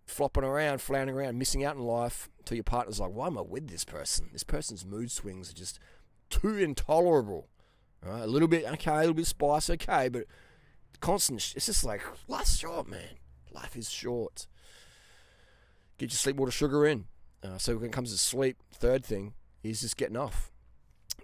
flopping 0.05 0.43
around, 0.43 0.81
floundering 0.81 1.17
around, 1.17 1.38
missing 1.38 1.63
out 1.63 1.75
in 1.75 1.81
life. 1.81 2.29
Till 2.45 2.55
your 2.55 2.63
partner's 2.63 3.00
like, 3.00 3.12
why 3.12 3.27
am 3.27 3.38
I 3.38 3.41
with 3.41 3.69
this 3.69 3.86
person? 3.86 4.29
This 4.31 4.43
person's 4.43 4.86
mood 4.86 5.12
swings 5.12 5.50
are 5.50 5.55
just 5.55 5.79
too 6.29 6.57
intolerable. 6.57 7.47
Right? 8.04 8.24
A 8.24 8.27
little 8.27 8.48
bit 8.48 8.66
okay, 8.66 8.92
a 8.92 9.00
little 9.00 9.13
bit 9.13 9.27
spice, 9.27 9.70
okay, 9.70 10.10
but 10.10 10.25
constant. 11.00 11.54
It's 11.56 11.66
just 11.66 11.84
like 11.84 12.01
life's 12.27 12.58
short, 12.58 12.88
man. 12.88 13.18
Life 13.51 13.75
is 13.75 13.89
short. 13.89 14.48
Get 15.98 16.12
your 16.12 16.18
sleep 16.18 16.36
water 16.36 16.51
sugar 16.51 16.86
in. 16.86 17.06
Uh, 17.44 17.58
so 17.58 17.75
when 17.75 17.86
it 17.86 17.92
comes 17.92 18.12
to 18.12 18.18
sleep, 18.18 18.58
third 18.72 19.04
thing 19.04 19.34
is 19.63 19.82
just 19.82 19.98
getting 19.98 20.18
off. 20.18 20.51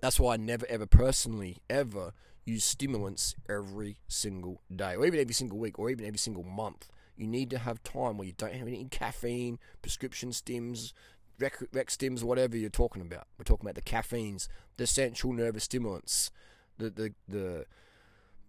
That's 0.02 0.20
why 0.20 0.34
I 0.34 0.38
never 0.38 0.66
ever 0.68 0.86
personally 0.86 1.58
ever 1.70 2.14
use 2.46 2.66
stimulants 2.66 3.36
every 3.50 3.98
single 4.08 4.62
day, 4.74 4.96
or 4.96 5.06
even 5.06 5.20
every 5.20 5.34
single 5.34 5.58
week, 5.58 5.80
or 5.80 5.90
even 5.90 6.06
every 6.06 6.18
single 6.18 6.44
month. 6.44 6.90
You 7.16 7.28
need 7.28 7.50
to 7.52 7.60
have 7.60 7.84
time 7.84 8.18
where 8.18 8.28
you 8.28 8.34
don't 8.36 8.54
have 8.54 8.68
any 8.68 8.86
caffeine, 8.86 9.60
prescription 9.82 10.32
stims, 10.32 10.94
rec, 11.40 11.62
rec 11.72 11.88
stims, 11.88 12.24
whatever 12.24 12.58
you're 12.58 12.70
talking 12.70 13.02
about. 13.02 13.28
We're 13.38 13.46
talking 13.46 13.66
about 13.66 13.76
the 13.76 13.82
caffeines, 13.82 14.50
the 14.78 14.88
central 14.88 15.32
nervous 15.34 15.66
stimulants, 15.66 16.32
the 16.78 16.90
the 16.90 17.14
the 17.28 17.66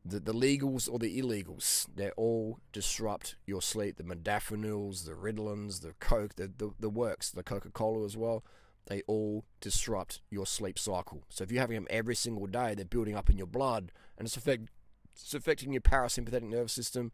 the, 0.04 0.20
the 0.20 0.34
legals 0.34 0.90
or 0.90 0.98
the 0.98 1.18
illegals, 1.18 1.86
they 1.94 2.10
all 2.10 2.58
disrupt 2.72 3.36
your 3.46 3.62
sleep. 3.62 3.96
The 3.96 4.02
modafinils, 4.02 5.06
the 5.06 5.12
Ritalins, 5.12 5.80
the 5.80 5.94
Coke, 5.98 6.34
the, 6.36 6.50
the, 6.58 6.72
the 6.78 6.90
works, 6.90 7.30
the 7.30 7.42
Coca 7.42 7.70
Cola 7.70 8.04
as 8.04 8.16
well, 8.16 8.44
they 8.86 9.02
all 9.06 9.44
disrupt 9.60 10.20
your 10.30 10.44
sleep 10.44 10.78
cycle. 10.78 11.22
So 11.30 11.42
if 11.42 11.50
you're 11.50 11.62
having 11.62 11.76
them 11.76 11.86
every 11.88 12.14
single 12.14 12.46
day, 12.46 12.74
they're 12.74 12.84
building 12.84 13.16
up 13.16 13.30
in 13.30 13.38
your 13.38 13.46
blood 13.46 13.92
and 14.18 14.26
it's, 14.26 14.36
affect, 14.36 14.68
it's 15.14 15.32
affecting 15.32 15.72
your 15.72 15.80
parasympathetic 15.80 16.42
nervous 16.42 16.74
system 16.74 17.10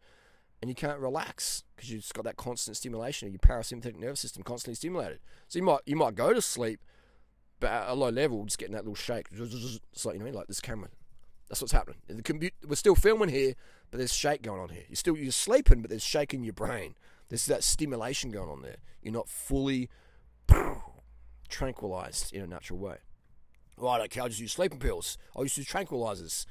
and 0.61 0.69
you 0.69 0.75
can't 0.75 0.99
relax 0.99 1.63
because 1.75 1.89
you've 1.89 2.01
just 2.01 2.13
got 2.13 2.25
that 2.25 2.35
constant 2.35 2.75
stimulation 2.75 3.25
of 3.25 3.33
your 3.33 3.39
parasympathetic 3.39 3.97
nervous 3.97 4.19
system 4.19 4.43
constantly 4.43 4.75
stimulated. 4.75 5.19
So 5.47 5.59
you 5.59 5.63
might 5.63 5.79
you 5.85 5.95
might 5.95 6.13
go 6.13 6.33
to 6.33 6.41
sleep, 6.41 6.81
but 7.59 7.71
at 7.71 7.89
a 7.89 7.93
low 7.93 8.09
level, 8.09 8.43
just 8.43 8.59
getting 8.59 8.75
that 8.75 8.83
little 8.83 8.95
shake. 8.95 9.27
It's 9.33 10.05
like 10.05 10.17
you 10.17 10.23
know, 10.23 10.29
like 10.29 10.47
this 10.47 10.59
camera 10.59 10.89
that's 11.51 11.59
what's 11.59 11.73
happening. 11.73 11.97
The 12.07 12.51
we're 12.65 12.75
still 12.75 12.95
filming 12.95 13.27
here, 13.27 13.55
but 13.91 13.97
there's 13.97 14.13
shake 14.13 14.41
going 14.41 14.61
on 14.61 14.69
here. 14.69 14.83
You're 14.87 14.95
still 14.95 15.17
you're 15.17 15.33
sleeping, 15.33 15.81
but 15.81 15.89
there's 15.89 16.01
shake 16.01 16.33
in 16.33 16.45
your 16.45 16.53
brain. 16.53 16.95
There's 17.27 17.45
that 17.47 17.65
stimulation 17.65 18.31
going 18.31 18.49
on 18.49 18.61
there. 18.61 18.77
You're 19.01 19.13
not 19.13 19.27
fully 19.27 19.89
tranquilized 21.49 22.33
in 22.33 22.41
a 22.41 22.47
natural 22.47 22.79
way. 22.79 22.99
Right, 23.75 23.99
okay, 24.03 24.21
I'll 24.21 24.29
just 24.29 24.39
use 24.39 24.53
sleeping 24.53 24.79
pills. 24.79 25.17
I'll 25.35 25.43
just 25.43 25.57
use 25.57 25.67
tranquilizers. 25.67 26.45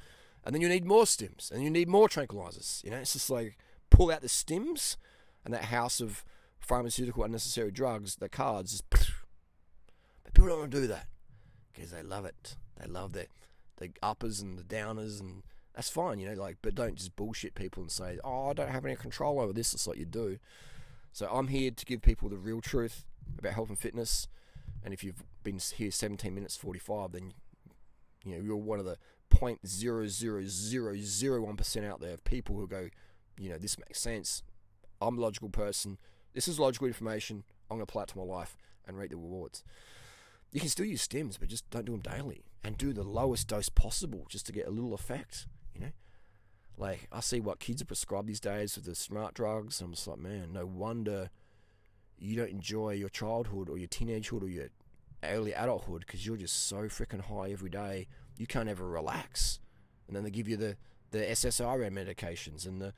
And 0.45 0.53
then 0.53 0.61
you 0.61 0.69
need 0.69 0.85
more 0.85 1.05
stims, 1.05 1.49
and 1.49 1.63
you 1.63 1.71
need 1.71 1.87
more 1.87 2.07
tranquilizers. 2.07 2.83
You 2.83 2.91
know, 2.91 2.97
it's 2.97 3.13
just 3.13 3.31
like 3.31 3.57
pull 3.89 4.11
out 4.11 4.21
the 4.21 4.27
stims 4.27 4.97
and 5.43 5.51
that 5.51 5.65
house 5.65 5.99
of 5.99 6.23
pharmaceutical 6.59 7.23
unnecessary 7.23 7.71
drugs, 7.71 8.17
the 8.17 8.29
cards. 8.29 8.83
But 10.23 10.35
people 10.35 10.49
don't 10.49 10.59
want 10.59 10.71
to 10.71 10.81
do 10.81 10.85
that 10.85 11.07
because 11.73 11.89
they 11.89 12.03
love 12.03 12.25
it. 12.25 12.55
They 12.77 12.85
love 12.85 13.13
that 13.13 13.29
the 13.81 13.91
uppers 14.01 14.41
and 14.41 14.57
the 14.57 14.63
downers, 14.63 15.19
and 15.19 15.43
that's 15.75 15.89
fine, 15.89 16.19
you 16.19 16.29
know. 16.29 16.41
Like, 16.41 16.57
but 16.61 16.75
don't 16.75 16.95
just 16.95 17.15
bullshit 17.15 17.55
people 17.55 17.81
and 17.81 17.91
say, 17.91 18.19
"Oh, 18.23 18.49
I 18.49 18.53
don't 18.53 18.69
have 18.69 18.85
any 18.85 18.95
control 18.95 19.39
over 19.39 19.53
this." 19.53 19.73
It's 19.73 19.87
like 19.87 19.97
you 19.97 20.05
do. 20.05 20.37
So 21.11 21.27
I'm 21.29 21.49
here 21.49 21.71
to 21.71 21.85
give 21.85 22.01
people 22.01 22.29
the 22.29 22.37
real 22.37 22.61
truth 22.61 23.03
about 23.37 23.53
health 23.53 23.69
and 23.69 23.77
fitness. 23.77 24.27
And 24.83 24.93
if 24.93 25.03
you've 25.03 25.23
been 25.43 25.59
here 25.75 25.91
17 25.91 26.33
minutes 26.33 26.55
45, 26.55 27.11
then 27.11 27.33
you 28.23 28.35
know 28.35 28.41
you're 28.41 28.55
one 28.55 28.79
of 28.79 28.85
the 28.85 28.97
0.00001 29.31 31.57
percent 31.57 31.85
out 31.85 31.99
there 31.99 32.13
of 32.13 32.23
people 32.23 32.55
who 32.55 32.67
go, 32.67 32.87
you 33.37 33.49
know, 33.49 33.57
this 33.57 33.77
makes 33.77 33.99
sense. 33.99 34.43
I'm 35.01 35.17
a 35.17 35.21
logical 35.21 35.49
person. 35.49 35.97
This 36.33 36.47
is 36.47 36.59
logical 36.59 36.87
information. 36.87 37.43
I'm 37.69 37.75
going 37.77 37.85
to 37.85 37.91
apply 37.91 38.03
it 38.03 38.07
to 38.09 38.17
my 38.17 38.23
life 38.23 38.55
and 38.85 38.97
reap 38.97 39.09
the 39.09 39.17
rewards. 39.17 39.63
You 40.51 40.59
can 40.59 40.69
still 40.69 40.85
use 40.85 41.07
stims, 41.07 41.39
but 41.39 41.47
just 41.47 41.69
don't 41.69 41.85
do 41.85 41.93
them 41.93 42.01
daily 42.01 42.43
and 42.63 42.77
do 42.77 42.91
the 42.91 43.03
lowest 43.03 43.47
dose 43.47 43.69
possible 43.69 44.25
just 44.29 44.45
to 44.47 44.51
get 44.51 44.67
a 44.67 44.71
little 44.71 44.93
effect, 44.93 45.47
you 45.73 45.81
know? 45.81 45.91
Like, 46.77 47.07
I 47.11 47.21
see 47.21 47.39
what 47.39 47.59
kids 47.59 47.81
are 47.81 47.85
prescribed 47.85 48.27
these 48.27 48.39
days 48.39 48.75
with 48.75 48.85
the 48.85 48.95
smart 48.95 49.33
drugs, 49.33 49.79
and 49.79 49.87
I'm 49.87 49.93
just 49.93 50.07
like, 50.07 50.19
man, 50.19 50.51
no 50.51 50.65
wonder 50.65 51.29
you 52.17 52.35
don't 52.35 52.49
enjoy 52.49 52.91
your 52.91 53.09
childhood 53.09 53.69
or 53.69 53.77
your 53.77 53.87
teenagehood 53.87 54.43
or 54.43 54.49
your 54.49 54.67
early 55.23 55.53
adulthood 55.53 56.01
because 56.05 56.25
you're 56.25 56.37
just 56.37 56.67
so 56.67 56.83
freaking 56.83 57.21
high 57.21 57.51
every 57.51 57.69
day, 57.69 58.07
you 58.37 58.45
can't 58.45 58.69
ever 58.69 58.87
relax. 58.87 59.59
And 60.07 60.15
then 60.15 60.23
they 60.23 60.31
give 60.31 60.49
you 60.49 60.57
the, 60.57 60.75
the 61.11 61.19
SSRI 61.19 61.89
medications, 61.91 62.67
and 62.67 62.81
the, 62.81 62.93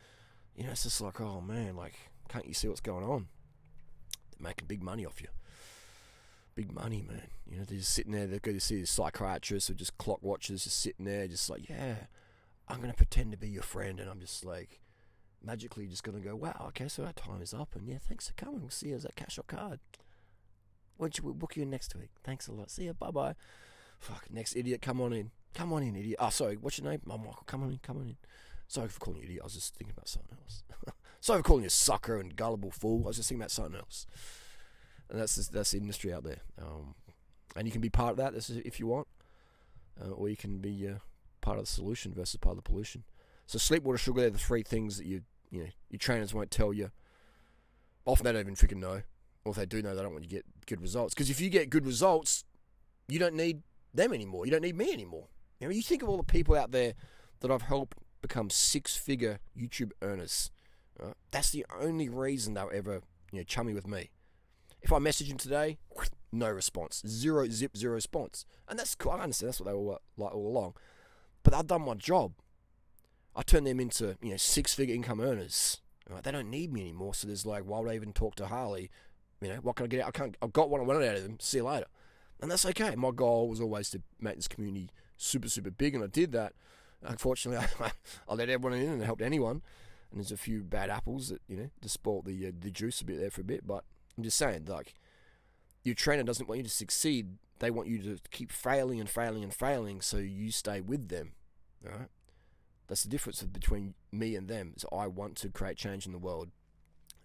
you 0.55 0.63
know, 0.63 0.71
it's 0.71 0.83
just 0.83 1.01
like, 1.01 1.21
oh 1.21 1.39
man, 1.39 1.75
like, 1.75 1.95
can't 2.29 2.47
you 2.47 2.53
see 2.55 2.67
what's 2.67 2.81
going 2.81 3.03
on? 3.03 3.27
They're 4.31 4.47
making 4.47 4.67
big 4.67 4.81
money 4.81 5.05
off 5.05 5.21
you 5.21 5.27
big 6.55 6.73
money, 6.73 7.03
man. 7.07 7.23
You 7.49 7.57
know, 7.57 7.65
they're 7.65 7.77
just 7.77 7.93
sitting 7.93 8.11
there. 8.11 8.27
They 8.27 8.39
go 8.39 8.51
to 8.51 8.59
see 8.59 8.81
the 8.81 8.87
psychiatrist 8.87 9.69
or 9.69 9.73
just 9.73 9.97
clock 9.97 10.19
watchers, 10.21 10.63
just 10.63 10.79
sitting 10.79 11.05
there, 11.05 11.27
just 11.27 11.49
like, 11.49 11.69
yeah, 11.69 11.95
I'm 12.67 12.79
gonna 12.79 12.93
pretend 12.93 13.31
to 13.31 13.37
be 13.37 13.49
your 13.49 13.63
friend, 13.63 13.99
and 13.99 14.09
I'm 14.09 14.19
just 14.19 14.45
like, 14.45 14.79
magically 15.43 15.87
just 15.87 16.03
gonna 16.03 16.19
go, 16.19 16.35
wow, 16.35 16.65
okay, 16.69 16.87
so 16.87 17.03
our 17.03 17.13
time 17.13 17.41
is 17.41 17.53
up, 17.53 17.75
and 17.75 17.87
yeah, 17.87 17.97
thanks 17.99 18.27
for 18.27 18.33
coming. 18.33 18.61
We'll 18.61 18.69
see 18.69 18.89
you 18.89 18.95
as 18.95 19.03
that 19.03 19.15
cash 19.15 19.37
or 19.37 19.43
card. 19.43 19.79
Won't 20.97 21.17
you 21.17 21.23
we'll 21.23 21.33
book 21.33 21.57
you 21.57 21.65
next 21.65 21.95
week? 21.95 22.11
Thanks 22.23 22.47
a 22.47 22.51
lot. 22.53 22.69
See 22.69 22.83
you. 22.83 22.93
Bye 22.93 23.11
bye. 23.11 23.35
Fuck, 23.99 24.25
next 24.31 24.55
idiot, 24.55 24.81
come 24.81 25.01
on 25.01 25.13
in. 25.13 25.31
Come 25.53 25.73
on 25.73 25.83
in, 25.83 25.95
idiot. 25.95 26.17
Oh, 26.19 26.29
sorry. 26.29 26.55
What's 26.55 26.79
your 26.79 26.89
name? 26.89 27.01
Oh, 27.07 27.17
Michael. 27.17 27.43
Come 27.45 27.63
on 27.63 27.71
in. 27.71 27.79
Come 27.83 27.97
on 27.97 28.07
in. 28.07 28.17
Sorry 28.67 28.87
for 28.87 28.99
calling 28.99 29.19
you 29.19 29.25
idiot. 29.25 29.41
I 29.43 29.45
was 29.45 29.53
just 29.53 29.75
thinking 29.75 29.93
about 29.95 30.07
something 30.07 30.35
else. 30.41 30.63
sorry 31.19 31.39
for 31.39 31.43
calling 31.43 31.63
you 31.63 31.69
sucker 31.69 32.19
and 32.19 32.35
gullible 32.35 32.71
fool. 32.71 33.03
I 33.05 33.07
was 33.07 33.17
just 33.17 33.29
thinking 33.29 33.41
about 33.41 33.51
something 33.51 33.75
else 33.75 34.07
and 35.09 35.19
that's 35.19 35.35
that's 35.47 35.71
the 35.71 35.77
industry 35.77 36.13
out 36.13 36.23
there. 36.23 36.39
Um, 36.61 36.95
and 37.55 37.67
you 37.67 37.71
can 37.71 37.81
be 37.81 37.89
part 37.89 38.11
of 38.11 38.17
that 38.17 38.33
if 38.65 38.79
you 38.79 38.87
want, 38.87 39.07
uh, 40.01 40.09
or 40.09 40.29
you 40.29 40.37
can 40.37 40.57
be 40.57 40.87
uh, 40.87 40.95
part 41.41 41.57
of 41.57 41.65
the 41.65 41.71
solution 41.71 42.13
versus 42.13 42.37
part 42.37 42.57
of 42.57 42.63
the 42.63 42.69
pollution. 42.69 43.03
So 43.45 43.57
sleep, 43.57 43.83
water, 43.83 43.97
sugar—they're 43.97 44.29
the 44.29 44.37
three 44.37 44.63
things 44.63 44.97
that 44.97 45.05
you 45.05 45.21
you 45.51 45.59
know 45.59 45.69
your 45.89 45.99
trainers 45.99 46.33
won't 46.33 46.51
tell 46.51 46.73
you. 46.73 46.91
Often 48.05 48.25
they 48.25 48.31
don't 48.33 48.41
even 48.41 48.55
freaking 48.55 48.79
know, 48.79 49.01
or 49.45 49.51
if 49.51 49.55
they 49.55 49.65
do 49.65 49.81
know, 49.81 49.95
they 49.95 50.01
don't 50.01 50.11
want 50.11 50.23
you 50.23 50.29
to 50.29 50.35
get 50.35 50.45
good 50.65 50.81
results. 50.81 51.13
Because 51.13 51.29
if 51.29 51.39
you 51.39 51.49
get 51.49 51.69
good 51.69 51.85
results, 51.85 52.43
you 53.07 53.19
don't 53.19 53.35
need 53.35 53.61
them 53.93 54.13
anymore. 54.13 54.45
You 54.45 54.51
don't 54.51 54.61
need 54.61 54.75
me 54.75 54.91
anymore. 54.91 55.27
You 55.59 55.67
know, 55.67 55.73
you 55.73 55.81
think 55.81 56.01
of 56.01 56.09
all 56.09 56.17
the 56.17 56.23
people 56.23 56.55
out 56.55 56.71
there 56.71 56.93
that 57.39 57.51
I've 57.51 57.61
helped 57.61 57.97
become 58.21 58.49
six-figure 58.49 59.39
YouTube 59.57 59.91
earners. 60.01 60.51
Right? 60.99 61.13
That's 61.31 61.51
the 61.51 61.65
only 61.79 62.09
reason 62.09 62.53
they'll 62.53 62.71
ever 62.73 63.01
you 63.31 63.39
know 63.39 63.43
chummy 63.43 63.73
with 63.73 63.87
me. 63.87 64.09
If 64.83 64.91
I 64.91 64.99
message 64.99 65.29
him 65.31 65.37
today, 65.37 65.77
no 66.31 66.49
response. 66.49 67.01
Zero, 67.07 67.47
zip, 67.49 67.75
zero 67.75 67.93
response. 67.93 68.45
And 68.67 68.77
that's 68.77 68.95
cool. 68.95 69.13
I 69.13 69.19
understand 69.19 69.49
that's 69.49 69.59
what 69.59 69.67
they 69.67 69.73
were 69.73 69.97
like 70.17 70.35
all 70.35 70.47
along. 70.47 70.73
But 71.43 71.53
I've 71.53 71.67
done 71.67 71.83
my 71.83 71.95
job. 71.95 72.33
I 73.35 73.41
turned 73.41 73.65
them 73.65 73.79
into, 73.79 74.17
you 74.21 74.31
know, 74.31 74.37
six 74.37 74.73
figure 74.73 74.93
income 74.93 75.19
earners. 75.19 75.81
Right? 76.09 76.21
They 76.21 76.31
don't 76.31 76.49
need 76.49 76.71
me 76.71 76.81
anymore. 76.81 77.13
So 77.13 77.27
there's 77.27 77.45
like, 77.45 77.63
why 77.63 77.79
would 77.79 77.89
I 77.89 77.95
even 77.95 78.13
talk 78.13 78.35
to 78.35 78.47
Harley? 78.47 78.91
You 79.41 79.49
know, 79.49 79.55
what 79.61 79.77
can 79.77 79.85
I 79.85 79.87
get 79.87 80.01
out? 80.01 80.07
I 80.09 80.11
can't, 80.11 80.37
I've 80.41 80.53
got 80.53 80.69
what 80.69 80.81
I 80.81 80.83
wanted 80.83 81.07
out 81.07 81.17
of 81.17 81.23
them. 81.23 81.37
See 81.39 81.57
you 81.57 81.63
later. 81.63 81.87
And 82.41 82.51
that's 82.51 82.65
okay. 82.65 82.95
My 82.95 83.11
goal 83.11 83.47
was 83.49 83.61
always 83.61 83.89
to 83.91 84.01
make 84.19 84.35
this 84.35 84.47
community 84.47 84.89
super, 85.17 85.49
super 85.49 85.71
big. 85.71 85.95
And 85.95 86.03
I 86.03 86.07
did 86.07 86.33
that. 86.33 86.53
Unfortunately, 87.01 87.65
I, 87.79 87.91
I 88.27 88.33
let 88.35 88.49
everyone 88.49 88.77
in 88.79 88.89
and 88.89 89.03
helped 89.03 89.21
anyone. 89.21 89.61
And 90.11 90.19
there's 90.19 90.31
a 90.31 90.37
few 90.37 90.61
bad 90.61 90.89
apples 90.91 91.29
that 91.29 91.41
you 91.47 91.57
know 91.57 91.69
just 91.81 91.95
spoiled 91.95 92.25
the 92.25 92.47
uh, 92.47 92.51
the 92.57 92.69
juice 92.69 93.01
a 93.01 93.05
bit 93.05 93.19
there 93.19 93.31
for 93.31 93.41
a 93.41 93.45
bit. 93.45 93.65
But 93.65 93.83
I'm 94.17 94.23
just 94.23 94.37
saying, 94.37 94.65
like, 94.67 94.93
your 95.83 95.95
trainer 95.95 96.23
doesn't 96.23 96.47
want 96.47 96.59
you 96.59 96.63
to 96.63 96.69
succeed. 96.69 97.37
They 97.59 97.71
want 97.71 97.87
you 97.87 97.99
to 97.99 98.17
keep 98.31 98.51
failing 98.51 98.99
and 98.99 99.09
failing 99.09 99.43
and 99.43 99.53
failing, 99.53 100.01
so 100.01 100.17
you 100.17 100.51
stay 100.51 100.81
with 100.81 101.09
them. 101.09 101.33
All 101.85 101.97
right. 101.97 102.09
That's 102.87 103.03
the 103.03 103.09
difference 103.09 103.41
between 103.43 103.93
me 104.11 104.35
and 104.35 104.47
them. 104.47 104.73
Is 104.75 104.85
I 104.91 105.07
want 105.07 105.35
to 105.37 105.49
create 105.49 105.77
change 105.77 106.05
in 106.05 106.11
the 106.11 106.17
world. 106.17 106.49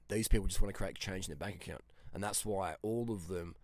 These 0.09 0.29
people 0.29 0.47
just 0.47 0.61
want 0.61 0.73
to 0.73 0.79
create 0.79 0.99
change 0.99 1.29
in 1.29 1.33
their 1.33 1.37
bank 1.37 1.57
account, 1.57 1.85
and 2.15 2.23
that's 2.23 2.47
why 2.47 2.77
all 2.83 3.11
of 3.11 3.29
them 3.29 3.55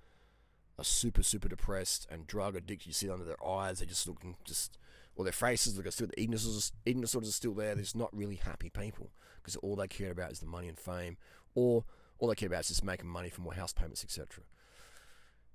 are 0.78 0.84
super, 0.84 1.22
super 1.22 1.48
depressed 1.48 2.06
and 2.10 2.26
drug 2.26 2.56
addicted. 2.56 2.88
You 2.88 2.92
see 2.92 3.06
it 3.06 3.12
under 3.12 3.24
their 3.24 3.42
eyes; 3.46 3.78
they 3.78 3.86
just 3.86 4.06
look 4.06 4.20
just, 4.44 4.76
or 5.16 5.24
their 5.24 5.32
faces 5.32 5.76
look 5.76 5.90
still. 5.92 6.08
The 6.08 6.20
eating 6.20 6.32
disorders 6.32 7.28
are 7.28 7.32
still 7.32 7.54
there. 7.54 7.74
They're 7.74 7.84
just 7.84 7.96
not 7.96 8.14
really 8.14 8.36
happy 8.36 8.70
people 8.70 9.10
because 9.36 9.56
all 9.56 9.76
they 9.76 9.88
care 9.88 10.10
about 10.10 10.32
is 10.32 10.40
the 10.40 10.46
money 10.46 10.68
and 10.68 10.78
fame, 10.78 11.16
or 11.54 11.84
all 12.18 12.28
they 12.28 12.34
care 12.34 12.46
about 12.46 12.60
is 12.60 12.68
just 12.68 12.84
making 12.84 13.08
money 13.08 13.28
for 13.28 13.40
more 13.40 13.54
house 13.54 13.72
payments, 13.72 14.04
etc. 14.04 14.44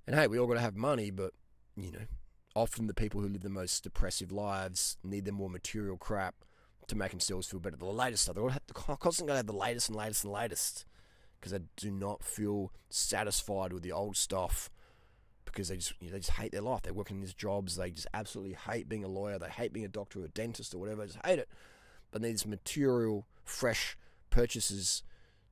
And 0.06 0.16
hey, 0.16 0.26
we 0.26 0.38
all 0.38 0.46
got 0.46 0.54
to 0.54 0.60
have 0.60 0.76
money, 0.76 1.10
but 1.10 1.32
you 1.76 1.92
know, 1.92 2.06
often 2.54 2.86
the 2.86 2.94
people 2.94 3.20
who 3.20 3.28
live 3.28 3.42
the 3.42 3.48
most 3.48 3.82
depressive 3.84 4.32
lives 4.32 4.96
need 5.02 5.24
the 5.24 5.32
more 5.32 5.50
material 5.50 5.96
crap 5.96 6.34
to 6.88 6.96
make 6.96 7.10
themselves 7.10 7.46
feel 7.46 7.60
better. 7.60 7.76
The 7.76 7.86
latest 7.86 8.24
stuff. 8.24 8.34
They're 8.34 8.44
all 8.44 8.50
have 8.50 8.62
constantly 8.74 9.28
going 9.28 9.34
to 9.34 9.38
have 9.38 9.46
the 9.46 9.52
latest 9.52 9.88
and 9.88 9.96
latest 9.96 10.24
and 10.24 10.32
latest 10.32 10.84
because 11.40 11.52
they 11.52 11.60
do 11.76 11.90
not 11.90 12.22
feel 12.22 12.72
satisfied 12.90 13.72
with 13.72 13.82
the 13.82 13.92
old 13.92 14.16
stuff 14.16 14.70
because 15.44 15.68
they 15.68 15.76
just 15.76 15.94
you 16.00 16.08
know, 16.08 16.12
they 16.12 16.18
just 16.18 16.32
hate 16.32 16.52
their 16.52 16.60
life. 16.60 16.82
They 16.82 16.90
work 16.90 17.10
in 17.10 17.20
these 17.20 17.34
jobs. 17.34 17.76
They 17.76 17.90
just 17.90 18.06
absolutely 18.12 18.54
hate 18.54 18.88
being 18.88 19.04
a 19.04 19.08
lawyer. 19.08 19.38
They 19.38 19.48
hate 19.48 19.72
being 19.72 19.86
a 19.86 19.88
doctor 19.88 20.20
or 20.20 20.24
a 20.24 20.28
dentist 20.28 20.74
or 20.74 20.78
whatever. 20.78 21.02
They 21.02 21.12
just 21.12 21.24
hate 21.24 21.38
it. 21.38 21.48
But 22.10 22.22
they 22.22 22.28
need 22.28 22.46
material, 22.46 23.26
fresh 23.44 23.96
purchases 24.30 25.02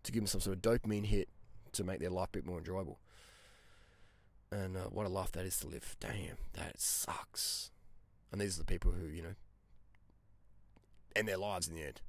to 0.02 0.12
give 0.12 0.22
them 0.22 0.26
some 0.26 0.40
sort 0.40 0.56
of 0.56 0.62
dopamine 0.62 1.06
hit 1.06 1.28
to 1.72 1.84
make 1.84 2.00
their 2.00 2.10
life 2.10 2.28
a 2.28 2.38
bit 2.38 2.46
more 2.46 2.58
enjoyable. 2.58 2.98
And 4.50 4.76
uh, 4.76 4.84
what 4.90 5.06
a 5.06 5.10
life 5.10 5.32
that 5.32 5.44
is 5.44 5.58
to 5.58 5.68
live. 5.68 5.96
Damn, 6.00 6.38
that 6.54 6.80
sucks. 6.80 7.70
And 8.32 8.40
these 8.40 8.56
are 8.56 8.60
the 8.60 8.66
people 8.66 8.92
who, 8.92 9.06
you 9.06 9.22
know, 9.22 9.34
end 11.14 11.28
their 11.28 11.36
lives 11.36 11.68
in 11.68 11.74
the 11.74 11.82
end. 11.82 12.00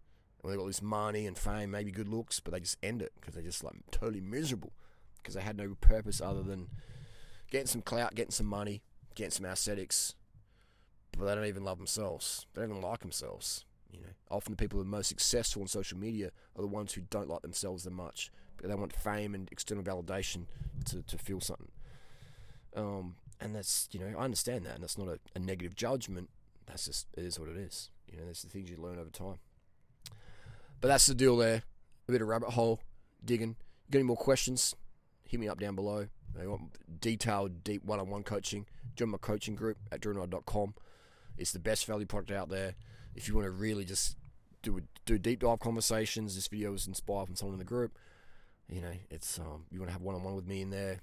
And 0.41 0.51
they've 0.51 0.57
got 0.57 0.61
all 0.61 0.67
this 0.67 0.81
money 0.81 1.27
and 1.27 1.37
fame, 1.37 1.71
maybe 1.71 1.91
good 1.91 2.07
looks, 2.07 2.39
but 2.39 2.53
they 2.53 2.59
just 2.59 2.77
end 2.81 3.01
it 3.01 3.11
because 3.19 3.33
they're 3.33 3.43
just 3.43 3.63
like 3.63 3.75
totally 3.91 4.21
miserable 4.21 4.71
because 5.17 5.35
they 5.35 5.41
had 5.41 5.57
no 5.57 5.75
purpose 5.81 6.21
other 6.21 6.43
than 6.43 6.69
getting 7.51 7.67
some 7.67 7.81
clout, 7.81 8.15
getting 8.15 8.31
some 8.31 8.45
money, 8.45 8.81
getting 9.15 9.31
some 9.31 9.45
aesthetics. 9.45 10.15
But 11.17 11.25
they 11.25 11.35
don't 11.35 11.45
even 11.45 11.65
love 11.65 11.77
themselves. 11.77 12.45
They 12.53 12.61
don't 12.61 12.71
even 12.71 12.81
like 12.81 12.99
themselves. 12.99 13.65
You 13.91 14.01
know, 14.01 14.07
often 14.29 14.53
the 14.53 14.57
people 14.57 14.77
who 14.77 14.83
are 14.83 14.87
most 14.87 15.07
successful 15.07 15.61
on 15.61 15.67
social 15.67 15.97
media 15.97 16.31
are 16.55 16.61
the 16.61 16.67
ones 16.67 16.93
who 16.93 17.01
don't 17.09 17.29
like 17.29 17.41
themselves 17.41 17.83
that 17.83 17.91
much. 17.91 18.31
But 18.57 18.69
they 18.69 18.75
want 18.75 18.93
fame 18.93 19.33
and 19.33 19.47
external 19.51 19.83
validation 19.83 20.45
to, 20.85 21.01
to 21.03 21.17
feel 21.17 21.39
something. 21.39 21.71
Um, 22.75 23.15
and 23.39 23.55
that's 23.55 23.87
you 23.91 23.99
know 23.99 24.17
I 24.17 24.23
understand 24.23 24.65
that, 24.65 24.75
and 24.75 24.83
that's 24.83 24.97
not 24.97 25.07
a, 25.07 25.19
a 25.35 25.39
negative 25.39 25.75
judgment. 25.75 26.29
That's 26.65 26.85
just 26.85 27.07
it 27.17 27.23
is 27.23 27.39
what 27.39 27.49
it 27.49 27.57
is. 27.57 27.89
You 28.11 28.17
know, 28.17 28.25
that's 28.25 28.43
the 28.43 28.49
things 28.49 28.69
you 28.69 28.77
learn 28.77 28.99
over 28.99 29.09
time. 29.09 29.39
But 30.81 30.87
that's 30.89 31.07
the 31.07 31.15
deal 31.15 31.37
there. 31.37 31.63
A 32.07 32.11
bit 32.11 32.21
of 32.21 32.27
rabbit 32.27 32.51
hole 32.51 32.81
digging. 33.23 33.49
You 33.49 33.91
Got 33.91 33.99
any 33.99 34.07
more 34.07 34.17
questions? 34.17 34.75
Hit 35.27 35.39
me 35.39 35.47
up 35.47 35.59
down 35.59 35.75
below. 35.75 36.07
They 36.35 36.47
want 36.47 36.75
detailed, 37.01 37.63
deep 37.63 37.83
one-on-one 37.83 38.23
coaching. 38.23 38.65
Join 38.95 39.09
my 39.09 39.17
coaching 39.17 39.55
group 39.55 39.77
at 39.91 40.01
DurianRider.com. 40.01 40.73
It's 41.37 41.51
the 41.51 41.59
best 41.59 41.85
value 41.85 42.05
product 42.05 42.31
out 42.31 42.49
there. 42.49 42.75
If 43.15 43.27
you 43.27 43.35
want 43.35 43.45
to 43.45 43.51
really 43.51 43.85
just 43.85 44.17
do 44.61 44.81
do 45.05 45.17
deep 45.17 45.41
dive 45.41 45.59
conversations, 45.59 46.35
this 46.35 46.47
video 46.47 46.71
was 46.71 46.87
inspired 46.87 47.27
from 47.27 47.35
someone 47.35 47.55
in 47.55 47.59
the 47.59 47.65
group. 47.65 47.97
You 48.69 48.81
know, 48.81 48.93
it's 49.09 49.39
um, 49.39 49.65
you 49.71 49.79
want 49.79 49.89
to 49.89 49.93
have 49.93 50.01
one-on-one 50.01 50.35
with 50.35 50.47
me 50.47 50.61
in 50.61 50.69
there 50.69 50.99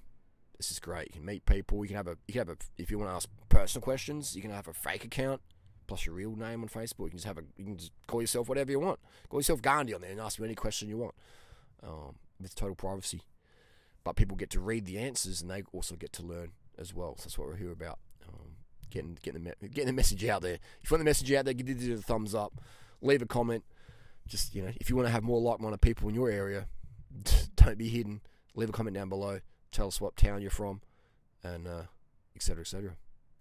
this 0.57 0.71
is 0.71 0.79
great. 0.79 1.07
You 1.07 1.13
can 1.13 1.25
meet 1.25 1.45
people. 1.45 1.83
You 1.83 1.89
can 1.89 1.97
have 1.97 2.07
a 2.07 2.17
you 2.27 2.33
can 2.33 2.39
have 2.39 2.49
a 2.49 2.57
if 2.77 2.91
you 2.91 2.97
want 2.97 3.11
to 3.11 3.15
ask 3.15 3.29
personal 3.49 3.83
questions, 3.83 4.35
you 4.35 4.41
can 4.41 4.51
have 4.51 4.67
a 4.67 4.73
fake 4.73 5.05
account 5.05 5.41
plus 5.85 6.05
your 6.05 6.15
real 6.15 6.35
name 6.35 6.61
on 6.63 6.67
Facebook. 6.67 7.05
You 7.05 7.09
can 7.11 7.19
just 7.19 7.27
have 7.27 7.37
a 7.37 7.43
you 7.57 7.65
can 7.65 7.77
just 7.77 7.91
call 8.07 8.21
yourself 8.21 8.49
whatever 8.49 8.71
you 8.71 8.79
want. 8.79 8.99
Call 9.29 9.39
yourself 9.39 9.61
Gandhi 9.61 9.93
on 9.93 10.01
there 10.01 10.11
and 10.11 10.19
ask 10.19 10.39
me 10.39 10.45
any 10.45 10.55
question 10.55 10.89
you 10.89 10.97
want 10.97 11.15
um, 11.83 12.15
with 12.41 12.55
total 12.55 12.75
privacy. 12.75 13.21
But 14.03 14.15
people 14.15 14.35
get 14.35 14.49
to 14.51 14.59
read 14.59 14.85
the 14.85 14.97
answers 14.97 15.41
and 15.41 15.51
they 15.51 15.63
also 15.71 15.95
get 15.95 16.13
to 16.13 16.23
learn 16.23 16.51
as 16.77 16.93
well. 16.93 17.15
So 17.17 17.23
that's 17.23 17.37
what 17.37 17.47
we're 17.47 17.57
here 17.57 17.71
about. 17.71 17.99
Getting 18.89 19.17
getting 19.21 19.43
the 19.43 19.67
getting 19.67 19.87
the 19.87 19.93
message 19.93 20.23
out 20.25 20.41
there. 20.41 20.59
If 20.81 20.89
you 20.89 20.95
want 20.95 21.01
the 21.01 21.09
message 21.09 21.31
out 21.33 21.45
there, 21.45 21.53
give 21.53 21.69
it 21.69 21.99
a 21.99 22.01
thumbs 22.01 22.33
up. 22.33 22.61
Leave 23.01 23.21
a 23.21 23.25
comment. 23.25 23.63
Just 24.27 24.55
you 24.55 24.61
know, 24.61 24.71
if 24.75 24.89
you 24.89 24.95
want 24.95 25.07
to 25.07 25.11
have 25.11 25.23
more 25.23 25.39
like-minded 25.41 25.81
people 25.81 26.09
in 26.09 26.15
your 26.15 26.29
area, 26.29 26.67
don't 27.55 27.77
be 27.77 27.89
hidden. 27.89 28.21
Leave 28.55 28.69
a 28.69 28.71
comment 28.71 28.95
down 28.95 29.09
below 29.09 29.39
tell 29.71 29.87
us 29.87 30.01
what 30.01 30.15
town 30.15 30.41
you're 30.41 30.51
from, 30.51 30.81
and 31.43 31.67
uh, 31.67 31.83
etc. 32.35 32.65
et. 32.65 33.06